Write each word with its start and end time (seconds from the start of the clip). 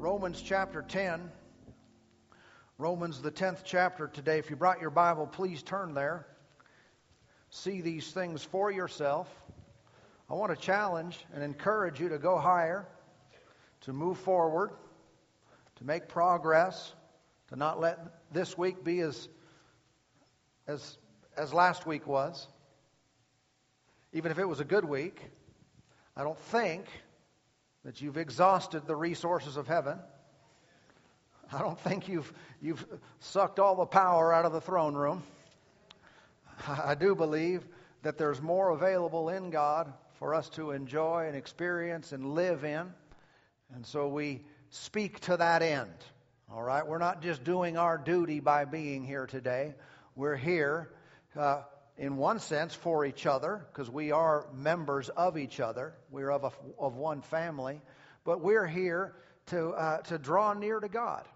Romans 0.00 0.40
chapter 0.40 0.80
10. 0.80 1.30
Romans, 2.78 3.20
the 3.20 3.30
10th 3.30 3.64
chapter 3.66 4.08
today. 4.08 4.38
If 4.38 4.48
you 4.48 4.56
brought 4.56 4.80
your 4.80 4.88
Bible, 4.88 5.26
please 5.26 5.62
turn 5.62 5.92
there. 5.92 6.26
See 7.50 7.82
these 7.82 8.10
things 8.10 8.42
for 8.42 8.70
yourself. 8.70 9.28
I 10.30 10.32
want 10.32 10.58
to 10.58 10.58
challenge 10.58 11.18
and 11.34 11.44
encourage 11.44 12.00
you 12.00 12.08
to 12.08 12.16
go 12.16 12.38
higher, 12.38 12.88
to 13.82 13.92
move 13.92 14.16
forward, 14.16 14.70
to 15.76 15.84
make 15.84 16.08
progress, 16.08 16.94
to 17.48 17.56
not 17.56 17.78
let 17.78 17.98
this 18.32 18.56
week 18.56 18.82
be 18.82 19.00
as, 19.00 19.28
as, 20.66 20.96
as 21.36 21.52
last 21.52 21.84
week 21.84 22.06
was. 22.06 22.48
Even 24.14 24.32
if 24.32 24.38
it 24.38 24.48
was 24.48 24.60
a 24.60 24.64
good 24.64 24.86
week, 24.86 25.20
I 26.16 26.24
don't 26.24 26.38
think 26.38 26.86
that 27.84 28.00
you've 28.00 28.18
exhausted 28.18 28.86
the 28.86 28.96
resources 28.96 29.56
of 29.56 29.66
heaven. 29.66 29.98
I 31.52 31.58
don't 31.58 31.78
think 31.80 32.08
you've, 32.08 32.32
you've 32.60 32.86
sucked 33.18 33.58
all 33.58 33.74
the 33.74 33.86
power 33.86 34.32
out 34.32 34.44
of 34.44 34.52
the 34.52 34.60
throne 34.60 34.94
room. 34.94 35.22
I 36.68 36.94
do 36.94 37.14
believe 37.14 37.66
that 38.02 38.18
there's 38.18 38.40
more 38.40 38.70
available 38.70 39.30
in 39.30 39.50
God 39.50 39.92
for 40.18 40.34
us 40.34 40.48
to 40.50 40.70
enjoy 40.72 41.26
and 41.26 41.36
experience 41.36 42.12
and 42.12 42.34
live 42.34 42.64
in. 42.64 42.92
And 43.74 43.84
so 43.84 44.08
we 44.08 44.42
speak 44.70 45.20
to 45.20 45.36
that 45.38 45.62
end. 45.62 45.90
All 46.52 46.62
right? 46.62 46.86
We're 46.86 46.98
not 46.98 47.22
just 47.22 47.44
doing 47.44 47.76
our 47.76 47.96
duty 47.96 48.40
by 48.40 48.64
being 48.64 49.04
here 49.04 49.26
today. 49.26 49.74
We're 50.16 50.36
here, 50.36 50.90
uh, 51.36 51.62
in 52.00 52.16
one 52.16 52.40
sense, 52.40 52.74
for 52.74 53.04
each 53.04 53.26
other, 53.26 53.60
because 53.70 53.90
we 53.90 54.10
are 54.10 54.46
members 54.54 55.10
of 55.10 55.36
each 55.36 55.60
other. 55.60 55.92
We're 56.10 56.30
of, 56.30 56.54
of 56.78 56.96
one 56.96 57.20
family. 57.20 57.82
But 58.24 58.40
we're 58.40 58.66
here 58.66 59.14
to, 59.48 59.68
uh, 59.68 59.98
to 60.04 60.16
draw 60.16 60.54
near 60.54 60.80
to 60.80 60.88
God 60.88 61.28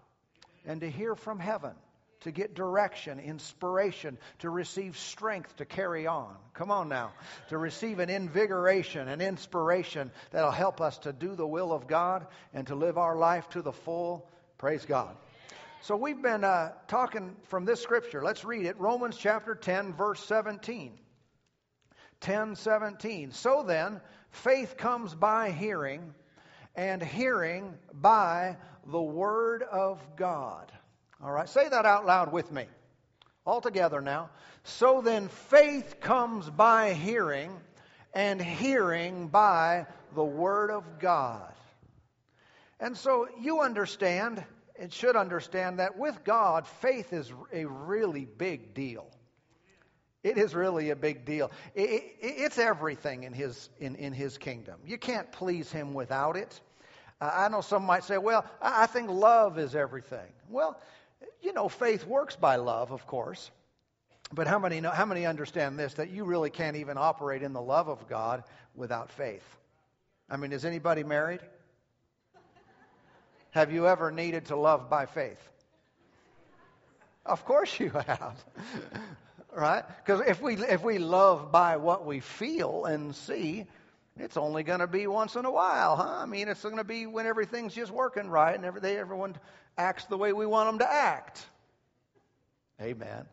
and 0.65 0.81
to 0.81 0.89
hear 0.89 1.13
from 1.13 1.37
heaven, 1.37 1.73
to 2.21 2.31
get 2.31 2.55
direction, 2.55 3.19
inspiration, 3.19 4.17
to 4.39 4.49
receive 4.49 4.97
strength 4.97 5.55
to 5.57 5.65
carry 5.65 6.07
on. 6.07 6.35
Come 6.55 6.71
on 6.71 6.89
now. 6.89 7.13
To 7.49 7.59
receive 7.59 7.99
an 7.99 8.09
invigoration, 8.09 9.07
an 9.07 9.21
inspiration 9.21 10.09
that'll 10.31 10.49
help 10.49 10.81
us 10.81 10.97
to 10.99 11.13
do 11.13 11.35
the 11.35 11.45
will 11.45 11.73
of 11.73 11.87
God 11.87 12.25
and 12.55 12.65
to 12.67 12.75
live 12.75 12.97
our 12.97 13.15
life 13.15 13.47
to 13.49 13.61
the 13.61 13.71
full. 13.71 14.27
Praise 14.57 14.83
God. 14.83 15.15
So 15.85 15.95
we've 15.95 16.19
been 16.19 16.43
uh, 16.43 16.71
talking 16.87 17.35
from 17.43 17.63
this 17.63 17.79
scripture. 17.79 18.23
Let's 18.23 18.43
read 18.43 18.65
it. 18.65 18.75
Romans 18.79 19.17
chapter 19.17 19.53
10, 19.53 19.93
verse 19.93 20.19
17. 20.25 20.97
10 22.21 22.55
17. 22.55 23.31
So 23.31 23.61
then, 23.61 24.01
faith 24.31 24.77
comes 24.77 25.13
by 25.13 25.51
hearing 25.51 26.15
and 26.73 27.03
hearing 27.03 27.75
by 27.93 28.57
the 28.87 28.99
Word 28.99 29.61
of 29.61 30.01
God. 30.15 30.71
All 31.23 31.31
right, 31.31 31.47
say 31.47 31.69
that 31.69 31.85
out 31.85 32.03
loud 32.03 32.31
with 32.31 32.51
me. 32.51 32.65
All 33.45 33.61
together 33.61 34.01
now. 34.01 34.31
So 34.63 35.01
then, 35.01 35.27
faith 35.27 35.99
comes 35.99 36.49
by 36.49 36.93
hearing, 36.93 37.55
and 38.15 38.41
hearing 38.41 39.27
by 39.27 39.85
the 40.15 40.23
Word 40.23 40.71
of 40.71 40.97
God. 40.97 41.53
And 42.79 42.97
so 42.97 43.27
you 43.39 43.61
understand, 43.61 44.43
and 44.79 44.91
should 44.91 45.15
understand, 45.15 45.79
that 45.79 45.97
with 45.97 46.23
God, 46.23 46.67
faith 46.67 47.13
is 47.13 47.31
a 47.53 47.65
really 47.65 48.25
big 48.25 48.73
deal. 48.73 49.07
It 50.23 50.37
is 50.37 50.55
really 50.55 50.89
a 50.89 50.95
big 50.95 51.23
deal. 51.23 51.51
It, 51.75 51.89
it, 51.89 52.15
it's 52.19 52.57
everything 52.57 53.23
in 53.23 53.33
his, 53.33 53.69
in, 53.79 53.95
in 53.95 54.11
his 54.11 54.37
kingdom. 54.37 54.75
You 54.85 54.97
can't 54.97 55.31
please 55.31 55.71
him 55.71 55.93
without 55.93 56.35
it. 56.35 56.59
Uh, 57.21 57.31
I 57.33 57.47
know 57.47 57.61
some 57.61 57.83
might 57.83 58.03
say, 58.03 58.17
well, 58.17 58.43
I 58.61 58.87
think 58.87 59.09
love 59.09 59.59
is 59.59 59.75
everything. 59.75 60.31
Well, 60.49 60.81
you 61.41 61.53
know, 61.53 61.69
faith 61.69 62.05
works 62.07 62.35
by 62.35 62.55
love, 62.55 62.91
of 62.91 63.05
course. 63.05 63.51
But 64.33 64.47
how 64.47 64.57
many 64.57 64.81
know, 64.81 64.89
how 64.89 65.05
many 65.05 65.25
understand 65.27 65.77
this 65.77 65.93
that 65.93 66.09
you 66.09 66.25
really 66.25 66.49
can't 66.49 66.75
even 66.75 66.97
operate 66.97 67.43
in 67.43 67.53
the 67.53 67.61
love 67.61 67.87
of 67.87 68.07
God 68.07 68.43
without 68.73 69.11
faith? 69.11 69.45
I 70.29 70.37
mean, 70.37 70.51
is 70.51 70.65
anybody 70.65 71.03
married? 71.03 71.41
Have 73.55 73.71
you 73.71 73.87
ever 73.87 74.11
needed 74.11 74.47
to 74.47 74.57
love 74.57 74.89
by 74.89 75.05
faith? 75.05 75.39
Of 77.25 77.45
course 77.45 77.79
you 77.79 77.89
have. 77.89 78.35
right? 79.55 79.85
Because 80.03 80.27
if 80.27 80.41
we 80.41 80.55
if 80.57 80.83
we 80.83 80.97
love 80.97 81.53
by 81.53 81.77
what 81.77 82.05
we 82.05 82.19
feel 82.19 82.83
and 82.83 83.15
see, 83.15 83.65
it's 84.17 84.35
only 84.35 84.63
going 84.63 84.81
to 84.81 84.87
be 84.87 85.07
once 85.07 85.37
in 85.37 85.45
a 85.45 85.51
while, 85.51 85.95
huh? 85.95 86.17
I 86.17 86.25
mean, 86.25 86.49
it's 86.49 86.63
going 86.63 86.75
to 86.75 86.83
be 86.83 87.05
when 87.05 87.25
everything's 87.25 87.73
just 87.73 87.93
working 87.93 88.27
right 88.29 88.53
and 88.53 88.65
every, 88.65 88.81
they, 88.81 88.97
everyone 88.97 89.37
acts 89.77 90.03
the 90.03 90.17
way 90.17 90.33
we 90.33 90.45
want 90.45 90.67
them 90.67 90.79
to 90.79 90.93
act. 90.93 91.45
Amen. 92.81 93.25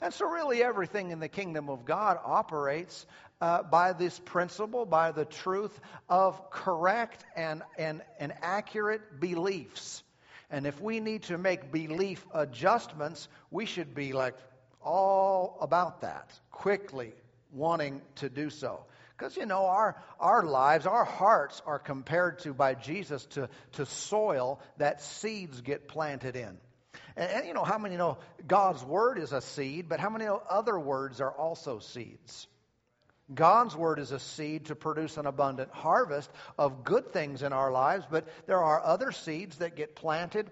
And 0.00 0.14
so, 0.14 0.30
really, 0.30 0.62
everything 0.62 1.10
in 1.10 1.20
the 1.20 1.28
kingdom 1.28 1.68
of 1.68 1.84
God 1.84 2.18
operates 2.24 3.04
uh, 3.40 3.62
by 3.62 3.92
this 3.92 4.18
principle, 4.18 4.84
by 4.84 5.12
the 5.12 5.24
truth 5.24 5.78
of 6.08 6.50
correct 6.50 7.24
and, 7.36 7.62
and, 7.76 8.02
and 8.18 8.32
accurate 8.42 9.20
beliefs. 9.20 10.02
And 10.50 10.66
if 10.66 10.80
we 10.80 11.00
need 11.00 11.24
to 11.24 11.38
make 11.38 11.70
belief 11.70 12.24
adjustments, 12.34 13.28
we 13.50 13.66
should 13.66 13.94
be 13.94 14.12
like 14.12 14.34
all 14.82 15.58
about 15.60 16.00
that, 16.00 16.32
quickly 16.50 17.12
wanting 17.52 18.02
to 18.16 18.28
do 18.28 18.50
so. 18.50 18.84
Because, 19.16 19.36
you 19.36 19.46
know, 19.46 19.66
our, 19.66 19.96
our 20.20 20.44
lives, 20.44 20.86
our 20.86 21.04
hearts 21.04 21.60
are 21.66 21.78
compared 21.78 22.38
to, 22.40 22.54
by 22.54 22.74
Jesus, 22.74 23.24
to, 23.26 23.48
to 23.72 23.84
soil 23.84 24.60
that 24.76 25.02
seeds 25.02 25.60
get 25.60 25.88
planted 25.88 26.36
in. 26.36 26.56
And, 27.16 27.30
and, 27.30 27.46
you 27.46 27.52
know, 27.52 27.64
how 27.64 27.78
many 27.78 27.96
know 27.96 28.18
God's 28.46 28.84
word 28.84 29.18
is 29.18 29.32
a 29.32 29.40
seed, 29.40 29.88
but 29.88 29.98
how 29.98 30.08
many 30.08 30.26
other 30.48 30.78
words 30.78 31.20
are 31.20 31.32
also 31.32 31.80
seeds? 31.80 32.46
God's 33.32 33.76
word 33.76 33.98
is 33.98 34.12
a 34.12 34.18
seed 34.18 34.66
to 34.66 34.74
produce 34.74 35.16
an 35.16 35.26
abundant 35.26 35.70
harvest 35.70 36.30
of 36.58 36.84
good 36.84 37.12
things 37.12 37.42
in 37.42 37.52
our 37.52 37.70
lives, 37.70 38.06
but 38.10 38.26
there 38.46 38.62
are 38.62 38.82
other 38.82 39.12
seeds 39.12 39.58
that 39.58 39.76
get 39.76 39.94
planted 39.94 40.50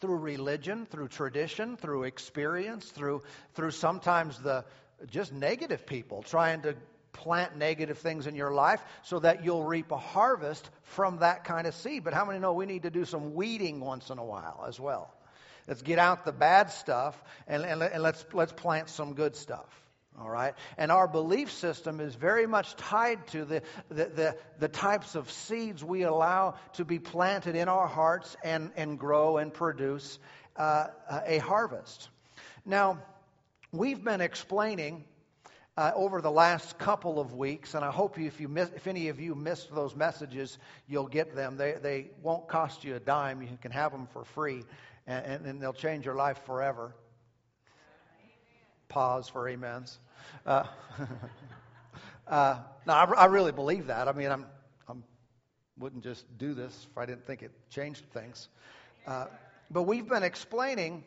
through 0.00 0.16
religion, 0.16 0.86
through 0.86 1.08
tradition, 1.08 1.76
through 1.76 2.04
experience, 2.04 2.86
through 2.86 3.22
through 3.54 3.70
sometimes 3.70 4.38
the 4.38 4.64
just 5.10 5.32
negative 5.32 5.86
people 5.86 6.22
trying 6.22 6.62
to 6.62 6.74
plant 7.12 7.56
negative 7.56 7.98
things 7.98 8.26
in 8.26 8.34
your 8.34 8.52
life 8.52 8.82
so 9.02 9.18
that 9.18 9.44
you'll 9.44 9.64
reap 9.64 9.90
a 9.90 9.98
harvest 9.98 10.70
from 10.82 11.18
that 11.18 11.44
kind 11.44 11.66
of 11.66 11.74
seed. 11.74 12.04
But 12.04 12.14
how 12.14 12.24
many 12.24 12.38
know 12.38 12.52
we 12.52 12.66
need 12.66 12.82
to 12.82 12.90
do 12.90 13.04
some 13.04 13.34
weeding 13.34 13.80
once 13.80 14.10
in 14.10 14.18
a 14.18 14.24
while 14.24 14.64
as 14.66 14.78
well? 14.78 15.12
Let's 15.66 15.82
get 15.82 15.98
out 15.98 16.24
the 16.24 16.32
bad 16.32 16.70
stuff 16.70 17.22
and, 17.46 17.62
and, 17.64 17.82
and 17.82 18.02
let's, 18.02 18.24
let's 18.32 18.52
plant 18.52 18.88
some 18.88 19.14
good 19.14 19.36
stuff. 19.36 19.68
All 20.18 20.28
right? 20.28 20.54
And 20.76 20.90
our 20.90 21.08
belief 21.08 21.50
system 21.50 22.00
is 22.00 22.14
very 22.14 22.46
much 22.46 22.76
tied 22.76 23.26
to 23.28 23.44
the, 23.44 23.62
the, 23.88 24.04
the, 24.06 24.36
the, 24.58 24.68
types 24.68 25.14
of 25.14 25.30
seeds 25.30 25.84
we 25.84 26.02
allow 26.02 26.56
to 26.74 26.84
be 26.84 26.98
planted 26.98 27.56
in 27.56 27.68
our 27.68 27.86
hearts 27.86 28.36
and, 28.42 28.72
and 28.76 28.98
grow 28.98 29.38
and 29.38 29.54
produce 29.54 30.18
uh, 30.56 30.88
a 31.26 31.38
harvest. 31.38 32.08
Now, 32.66 32.98
we've 33.72 34.02
been 34.02 34.20
explaining 34.20 35.04
uh, 35.76 35.92
over 35.94 36.20
the 36.20 36.30
last 36.30 36.76
couple 36.78 37.18
of 37.18 37.32
weeks, 37.32 37.74
and 37.74 37.84
I 37.84 37.90
hope 37.90 38.18
you, 38.18 38.26
if 38.26 38.40
you 38.40 38.48
miss, 38.48 38.70
if 38.76 38.86
any 38.86 39.08
of 39.08 39.20
you 39.20 39.34
missed 39.34 39.74
those 39.74 39.96
messages, 39.96 40.58
you'll 40.86 41.06
get 41.06 41.34
them. 41.34 41.56
They 41.56 41.76
they 41.80 42.10
won't 42.22 42.48
cost 42.48 42.84
you 42.84 42.96
a 42.96 43.00
dime. 43.00 43.40
You 43.40 43.56
can 43.62 43.70
have 43.70 43.92
them 43.92 44.06
for 44.12 44.24
free, 44.24 44.64
and, 45.06 45.24
and, 45.24 45.46
and 45.46 45.62
they'll 45.62 45.72
change 45.72 46.04
your 46.04 46.16
life 46.16 46.40
forever. 46.44 46.94
Pause 48.90 49.28
for 49.28 49.48
amens. 49.48 49.98
Uh, 50.44 50.64
uh, 52.26 52.56
I, 52.88 53.04
I, 53.04 53.24
really 53.26 53.52
believe 53.52 53.86
that. 53.86 54.08
I 54.08 54.12
mean, 54.12 54.30
I'm, 54.30 54.46
I'm 54.88 55.04
wouldn't 55.78 56.02
just 56.02 56.26
do 56.38 56.54
this 56.54 56.88
if 56.90 56.98
I 56.98 57.06
didn't 57.06 57.24
think 57.24 57.42
it 57.42 57.52
changed 57.70 58.04
things. 58.12 58.48
Uh, 59.06 59.26
but 59.70 59.84
we've 59.84 60.08
been 60.08 60.24
explaining 60.24 61.04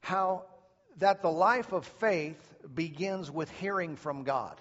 how 0.00 0.44
that 0.98 1.22
the 1.22 1.30
life 1.30 1.72
of 1.72 1.84
faith 1.98 2.40
begins 2.72 3.32
with 3.32 3.50
hearing 3.50 3.96
from 3.96 4.22
God. 4.22 4.56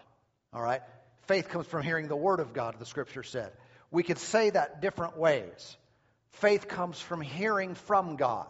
All 0.52 0.62
right? 0.62 0.81
Faith 1.28 1.50
comes 1.50 1.68
from 1.68 1.84
hearing 1.84 2.08
the 2.08 2.16
Word 2.16 2.40
of 2.40 2.54
God, 2.54 2.75
the 2.80 2.88
Scripture 2.88 3.24
said. 3.24 3.52
We 3.92 4.02
could 4.02 4.18
say 4.18 4.50
that 4.50 4.81
different 4.81 5.16
ways. 5.16 5.78
Faith 6.31 6.68
comes 6.68 7.00
from 7.00 7.22
hearing 7.22 7.75
from 7.75 8.16
God. 8.16 8.48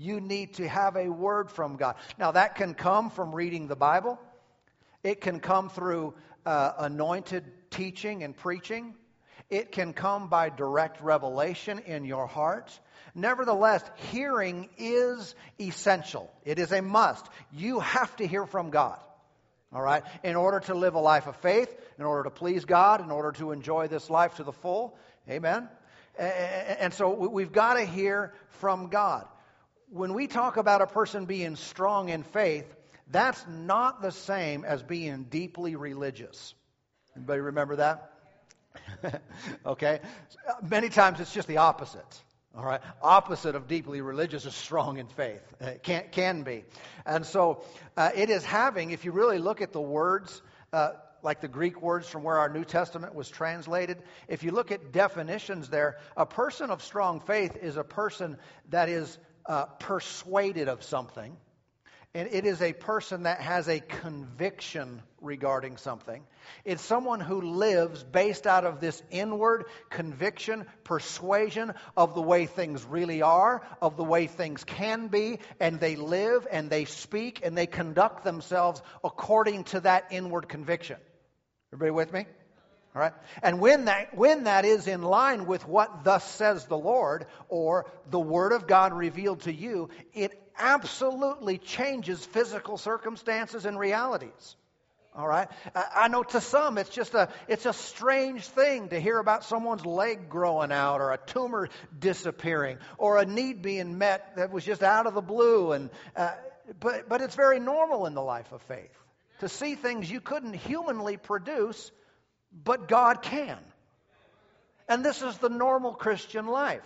You 0.00 0.18
need 0.18 0.54
to 0.54 0.66
have 0.66 0.96
a 0.96 1.08
word 1.10 1.50
from 1.50 1.76
God. 1.76 1.94
Now, 2.18 2.32
that 2.32 2.54
can 2.54 2.72
come 2.72 3.10
from 3.10 3.34
reading 3.34 3.68
the 3.68 3.76
Bible, 3.76 4.18
it 5.02 5.20
can 5.20 5.40
come 5.40 5.68
through 5.68 6.14
uh, 6.46 6.72
anointed 6.78 7.44
teaching 7.70 8.22
and 8.22 8.34
preaching, 8.34 8.94
it 9.50 9.72
can 9.72 9.92
come 9.92 10.28
by 10.28 10.48
direct 10.48 11.02
revelation 11.02 11.80
in 11.80 12.06
your 12.06 12.26
heart. 12.26 12.80
Nevertheless, 13.14 13.82
hearing 14.10 14.70
is 14.78 15.34
essential. 15.60 16.32
It 16.46 16.58
is 16.58 16.72
a 16.72 16.80
must. 16.80 17.26
You 17.52 17.80
have 17.80 18.16
to 18.16 18.26
hear 18.26 18.46
from 18.46 18.70
God. 18.70 18.98
All 19.70 19.82
right? 19.82 20.02
In 20.24 20.34
order 20.34 20.60
to 20.60 20.74
live 20.74 20.94
a 20.94 21.00
life 21.00 21.26
of 21.26 21.36
faith, 21.36 21.76
in 21.98 22.06
order 22.06 22.22
to 22.22 22.30
please 22.30 22.64
God, 22.64 23.02
in 23.02 23.10
order 23.10 23.32
to 23.32 23.52
enjoy 23.52 23.88
this 23.88 24.08
life 24.08 24.36
to 24.36 24.44
the 24.44 24.52
full. 24.52 24.96
Amen. 25.28 25.68
And 26.18 26.94
so 26.94 27.12
we've 27.28 27.52
got 27.52 27.74
to 27.74 27.84
hear 27.84 28.32
from 28.60 28.88
God. 28.88 29.26
When 29.90 30.14
we 30.14 30.28
talk 30.28 30.56
about 30.56 30.82
a 30.82 30.86
person 30.86 31.26
being 31.26 31.56
strong 31.56 32.10
in 32.10 32.22
faith, 32.22 32.64
that's 33.10 33.44
not 33.48 34.02
the 34.02 34.12
same 34.12 34.64
as 34.64 34.84
being 34.84 35.24
deeply 35.24 35.74
religious. 35.74 36.54
Anybody 37.16 37.40
remember 37.40 37.76
that? 37.76 38.12
okay? 39.66 40.00
Many 40.62 40.90
times 40.90 41.18
it's 41.18 41.34
just 41.34 41.48
the 41.48 41.56
opposite. 41.56 42.22
All 42.56 42.64
right? 42.64 42.80
Opposite 43.02 43.56
of 43.56 43.66
deeply 43.66 44.00
religious 44.00 44.46
is 44.46 44.54
strong 44.54 44.98
in 44.98 45.08
faith. 45.08 45.42
It 45.60 45.82
can, 45.82 46.04
can 46.12 46.42
be. 46.42 46.64
And 47.04 47.26
so 47.26 47.64
uh, 47.96 48.10
it 48.14 48.30
is 48.30 48.44
having, 48.44 48.92
if 48.92 49.04
you 49.04 49.10
really 49.10 49.38
look 49.38 49.60
at 49.60 49.72
the 49.72 49.80
words, 49.80 50.40
uh, 50.72 50.90
like 51.22 51.40
the 51.40 51.48
Greek 51.48 51.82
words 51.82 52.08
from 52.08 52.22
where 52.22 52.38
our 52.38 52.48
New 52.48 52.64
Testament 52.64 53.14
was 53.14 53.28
translated, 53.28 53.98
if 54.28 54.44
you 54.44 54.52
look 54.52 54.70
at 54.70 54.92
definitions 54.92 55.68
there, 55.68 55.98
a 56.16 56.26
person 56.26 56.70
of 56.70 56.82
strong 56.82 57.20
faith 57.20 57.56
is 57.56 57.76
a 57.76 57.84
person 57.84 58.38
that 58.68 58.88
is 58.88 59.18
uh, 59.50 59.64
persuaded 59.80 60.68
of 60.68 60.84
something. 60.84 61.36
And 62.14 62.28
it 62.32 62.44
is 62.44 62.62
a 62.62 62.72
person 62.72 63.24
that 63.24 63.40
has 63.40 63.68
a 63.68 63.80
conviction 63.80 65.02
regarding 65.20 65.76
something. 65.76 66.22
It's 66.64 66.82
someone 66.82 67.18
who 67.18 67.40
lives 67.40 68.04
based 68.04 68.46
out 68.46 68.64
of 68.64 68.80
this 68.80 69.02
inward 69.10 69.64
conviction, 69.88 70.66
persuasion 70.84 71.72
of 71.96 72.14
the 72.14 72.22
way 72.22 72.46
things 72.46 72.84
really 72.84 73.22
are, 73.22 73.66
of 73.82 73.96
the 73.96 74.04
way 74.04 74.28
things 74.28 74.62
can 74.62 75.08
be, 75.08 75.40
and 75.58 75.80
they 75.80 75.96
live 75.96 76.46
and 76.50 76.70
they 76.70 76.84
speak 76.84 77.40
and 77.44 77.58
they 77.58 77.66
conduct 77.66 78.22
themselves 78.22 78.80
according 79.02 79.64
to 79.64 79.80
that 79.80 80.06
inward 80.12 80.48
conviction. 80.48 80.96
Everybody 81.72 81.90
with 81.90 82.12
me? 82.12 82.26
All 82.94 83.02
right? 83.02 83.12
And 83.42 83.60
when 83.60 83.84
that, 83.84 84.16
when 84.16 84.44
that 84.44 84.64
is 84.64 84.88
in 84.88 85.02
line 85.02 85.46
with 85.46 85.66
what 85.66 86.02
thus 86.02 86.28
says 86.28 86.66
the 86.66 86.78
Lord, 86.78 87.26
or 87.48 87.86
the 88.10 88.18
Word 88.18 88.52
of 88.52 88.66
God 88.66 88.92
revealed 88.92 89.42
to 89.42 89.52
you, 89.52 89.90
it 90.12 90.32
absolutely 90.58 91.58
changes 91.58 92.24
physical 92.24 92.78
circumstances 92.78 93.64
and 93.64 93.78
realities. 93.78 94.56
All 95.14 95.26
right? 95.26 95.48
I 95.74 96.06
know 96.08 96.22
to 96.22 96.40
some 96.40 96.78
it's 96.78 96.90
just 96.90 97.14
a 97.14 97.30
it's 97.48 97.66
a 97.66 97.72
strange 97.72 98.46
thing 98.46 98.90
to 98.90 99.00
hear 99.00 99.18
about 99.18 99.44
someone's 99.44 99.84
leg 99.84 100.28
growing 100.28 100.70
out 100.70 101.00
or 101.00 101.12
a 101.12 101.18
tumor 101.18 101.68
disappearing 101.98 102.78
or 102.96 103.18
a 103.18 103.26
need 103.26 103.60
being 103.60 103.98
met 103.98 104.36
that 104.36 104.52
was 104.52 104.64
just 104.64 104.84
out 104.84 105.08
of 105.08 105.14
the 105.14 105.20
blue 105.20 105.72
and 105.72 105.90
uh, 106.14 106.30
but 106.78 107.08
but 107.08 107.22
it's 107.22 107.34
very 107.34 107.58
normal 107.58 108.06
in 108.06 108.14
the 108.14 108.22
life 108.22 108.52
of 108.52 108.62
faith 108.62 108.96
to 109.40 109.48
see 109.48 109.74
things 109.74 110.08
you 110.08 110.20
couldn't 110.20 110.54
humanly 110.54 111.16
produce 111.16 111.90
but 112.52 112.88
God 112.88 113.22
can. 113.22 113.58
And 114.88 115.04
this 115.04 115.22
is 115.22 115.38
the 115.38 115.48
normal 115.48 115.92
Christian 115.92 116.46
life. 116.46 116.82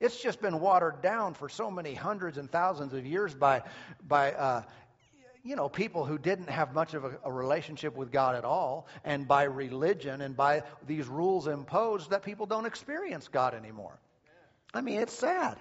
It's 0.00 0.20
just 0.20 0.42
been 0.42 0.60
watered 0.60 1.00
down 1.00 1.34
for 1.34 1.48
so 1.48 1.70
many 1.70 1.94
hundreds 1.94 2.36
and 2.36 2.50
thousands 2.50 2.92
of 2.92 3.06
years 3.06 3.34
by, 3.34 3.62
by 4.06 4.32
uh, 4.32 4.62
you 5.44 5.56
know, 5.56 5.68
people 5.68 6.04
who 6.04 6.18
didn't 6.18 6.50
have 6.50 6.74
much 6.74 6.94
of 6.94 7.04
a, 7.04 7.18
a, 7.24 7.32
relationship 7.32 7.96
with 7.96 8.12
God 8.12 8.36
at 8.36 8.44
all, 8.44 8.86
and 9.04 9.26
by 9.26 9.44
religion 9.44 10.20
and 10.20 10.36
by 10.36 10.62
these 10.86 11.08
rules 11.08 11.46
imposed 11.46 12.10
that 12.10 12.22
people 12.22 12.46
don't 12.46 12.66
experience 12.66 13.28
God 13.28 13.54
anymore. 13.54 13.98
I 14.74 14.80
mean, 14.80 15.00
it's 15.00 15.12
sad. 15.12 15.58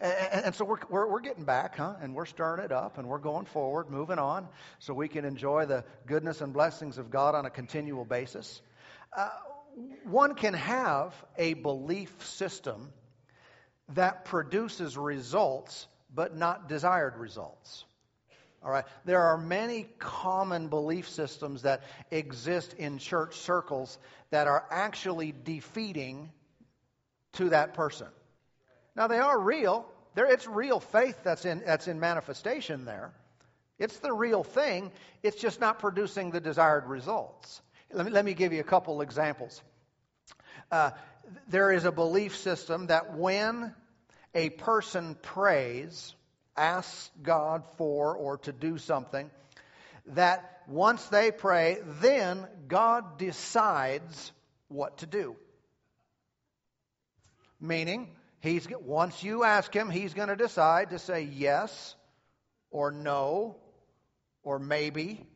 And, 0.00 0.46
and 0.46 0.54
so 0.54 0.64
we're, 0.64 0.78
we're, 0.88 1.08
we're, 1.08 1.20
getting 1.20 1.44
back, 1.44 1.76
huh? 1.76 1.94
And 2.00 2.14
we're 2.14 2.26
stirring 2.26 2.64
it 2.64 2.72
up 2.72 2.98
and 2.98 3.08
we're 3.08 3.18
going 3.18 3.46
forward, 3.46 3.90
moving 3.90 4.18
on, 4.18 4.48
so 4.78 4.94
we 4.94 5.08
can 5.08 5.24
enjoy 5.24 5.66
the 5.66 5.84
goodness 6.06 6.40
and 6.40 6.52
blessings 6.52 6.98
of 6.98 7.10
God 7.10 7.34
on 7.34 7.46
a 7.46 7.50
continual 7.50 8.04
basis. 8.04 8.60
Uh, 9.16 9.30
one 10.04 10.34
can 10.34 10.54
have 10.54 11.14
a 11.36 11.54
belief 11.54 12.12
system 12.26 12.92
that 13.90 14.24
produces 14.24 14.96
results, 14.96 15.86
but 16.14 16.36
not 16.36 16.68
desired 16.68 17.16
results. 17.16 17.84
All 18.62 18.70
right. 18.70 18.84
There 19.04 19.22
are 19.22 19.38
many 19.38 19.86
common 19.98 20.68
belief 20.68 21.08
systems 21.08 21.62
that 21.62 21.82
exist 22.10 22.74
in 22.74 22.98
church 22.98 23.36
circles 23.36 23.98
that 24.30 24.48
are 24.48 24.64
actually 24.70 25.32
defeating 25.44 26.30
to 27.34 27.50
that 27.50 27.74
person. 27.74 28.08
Now, 28.98 29.06
they 29.06 29.18
are 29.18 29.38
real. 29.38 29.86
There, 30.16 30.26
it's 30.26 30.48
real 30.48 30.80
faith 30.80 31.22
that's 31.22 31.44
in, 31.44 31.62
that's 31.64 31.86
in 31.86 32.00
manifestation 32.00 32.84
there. 32.84 33.12
It's 33.78 33.96
the 34.00 34.12
real 34.12 34.42
thing. 34.42 34.90
It's 35.22 35.40
just 35.40 35.60
not 35.60 35.78
producing 35.78 36.32
the 36.32 36.40
desired 36.40 36.88
results. 36.88 37.62
Let 37.92 38.06
me, 38.06 38.10
let 38.10 38.24
me 38.24 38.34
give 38.34 38.52
you 38.52 38.58
a 38.58 38.64
couple 38.64 39.00
examples. 39.00 39.62
Uh, 40.72 40.90
there 41.46 41.70
is 41.70 41.84
a 41.84 41.92
belief 41.92 42.36
system 42.38 42.88
that 42.88 43.16
when 43.16 43.72
a 44.34 44.50
person 44.50 45.14
prays, 45.22 46.12
asks 46.56 47.08
God 47.22 47.62
for 47.76 48.16
or 48.16 48.38
to 48.38 48.52
do 48.52 48.78
something, 48.78 49.30
that 50.06 50.62
once 50.66 51.04
they 51.06 51.30
pray, 51.30 51.78
then 52.00 52.44
God 52.66 53.16
decides 53.16 54.32
what 54.66 54.98
to 54.98 55.06
do. 55.06 55.36
Meaning, 57.60 58.08
He's, 58.40 58.68
once 58.80 59.22
you 59.22 59.44
ask 59.44 59.74
him, 59.74 59.90
he's 59.90 60.14
going 60.14 60.28
to 60.28 60.36
decide 60.36 60.90
to 60.90 60.98
say 60.98 61.22
yes 61.22 61.96
or 62.70 62.90
no 62.90 63.56
or 64.42 64.58
maybe 64.58 65.26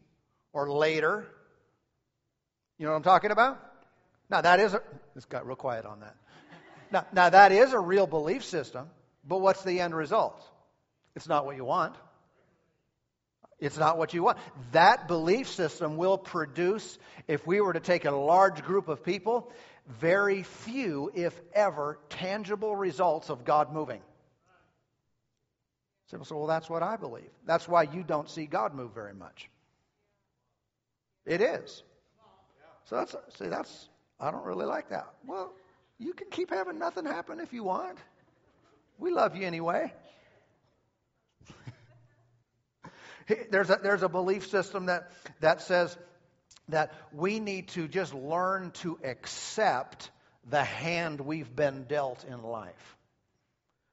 or 0.52 0.70
later. 0.70 1.26
You 2.78 2.86
know 2.86 2.92
what 2.92 2.98
I'm 2.98 3.02
talking 3.02 3.30
about? 3.30 3.60
Now, 4.30 4.40
that 4.40 4.60
is 4.60 4.74
a. 4.74 4.82
This 5.14 5.24
got 5.24 5.46
real 5.46 5.56
quiet 5.56 5.84
on 5.84 6.00
that. 6.00 6.16
Now, 6.90 7.06
now, 7.12 7.30
that 7.30 7.52
is 7.52 7.72
a 7.72 7.78
real 7.78 8.06
belief 8.06 8.44
system, 8.44 8.88
but 9.26 9.40
what's 9.40 9.62
the 9.62 9.80
end 9.80 9.94
result? 9.94 10.42
It's 11.14 11.28
not 11.28 11.44
what 11.44 11.56
you 11.56 11.64
want. 11.64 11.94
It's 13.58 13.78
not 13.78 13.96
what 13.96 14.12
you 14.12 14.22
want. 14.22 14.38
That 14.72 15.06
belief 15.06 15.48
system 15.48 15.96
will 15.96 16.18
produce, 16.18 16.98
if 17.28 17.46
we 17.46 17.60
were 17.60 17.72
to 17.72 17.80
take 17.80 18.04
a 18.04 18.10
large 18.10 18.62
group 18.64 18.88
of 18.88 19.04
people, 19.04 19.52
very 19.86 20.42
few, 20.42 21.10
if 21.14 21.38
ever, 21.52 21.98
tangible 22.08 22.74
results 22.76 23.30
of 23.30 23.44
God 23.44 23.72
moving. 23.72 24.00
People 26.12 26.26
say, 26.26 26.34
well, 26.34 26.46
that's 26.46 26.68
what 26.68 26.82
I 26.82 26.96
believe. 26.96 27.30
That's 27.46 27.66
why 27.66 27.84
you 27.84 28.02
don't 28.02 28.28
see 28.28 28.44
God 28.44 28.74
move 28.74 28.92
very 28.92 29.14
much. 29.14 29.48
It 31.24 31.40
is. 31.40 31.82
So 32.84 32.96
that's, 32.96 33.16
see, 33.38 33.48
that's, 33.48 33.88
I 34.20 34.30
don't 34.30 34.44
really 34.44 34.66
like 34.66 34.90
that. 34.90 35.06
Well, 35.26 35.54
you 35.98 36.12
can 36.12 36.28
keep 36.28 36.50
having 36.50 36.78
nothing 36.78 37.06
happen 37.06 37.40
if 37.40 37.54
you 37.54 37.64
want. 37.64 37.96
We 38.98 39.10
love 39.10 39.36
you 39.36 39.46
anyway. 39.46 39.94
there's, 43.50 43.70
a, 43.70 43.80
there's 43.82 44.02
a 44.02 44.08
belief 44.10 44.46
system 44.48 44.86
that, 44.86 45.12
that 45.40 45.62
says 45.62 45.96
that 46.68 46.92
we 47.12 47.40
need 47.40 47.68
to 47.68 47.88
just 47.88 48.14
learn 48.14 48.70
to 48.82 48.98
accept 49.04 50.10
the 50.48 50.64
hand 50.64 51.20
we've 51.20 51.54
been 51.54 51.84
dealt 51.84 52.24
in 52.24 52.42
life. 52.42 52.96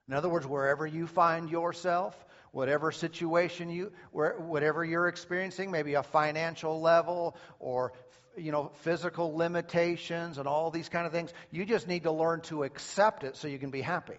In 0.08 0.16
other 0.16 0.30
words, 0.30 0.48
wherever 0.48 0.88
you 0.88 1.06
find 1.06 1.50
yourself, 1.50 2.16
whatever 2.52 2.92
situation 2.92 3.70
you, 3.70 3.92
whatever 4.12 4.84
you're 4.84 5.08
experiencing, 5.08 5.70
maybe 5.70 5.94
a 5.94 6.04
financial 6.04 6.82
level 6.82 7.38
or 7.60 7.94
you 8.36 8.52
know 8.52 8.72
physical 8.82 9.36
limitations 9.36 10.38
and 10.38 10.48
all 10.48 10.72
these 10.72 10.90
kind 10.90 11.06
of 11.06 11.12
things, 11.12 11.32
you 11.52 11.66
just 11.66 11.88
need 11.88 12.04
to 12.04 12.12
learn 12.12 12.42
to 12.42 12.64
accept 12.64 13.24
it 13.24 13.36
so 13.36 13.48
you 13.48 13.60
can 13.60 13.70
be 13.70 13.82
happy. 13.82 14.18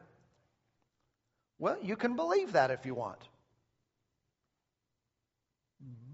Well, 1.59 1.76
you 1.83 1.97
can 1.97 2.16
believe 2.16 2.52
that 2.52 2.71
if 2.71 2.87
you 2.87 2.95
want, 2.95 3.21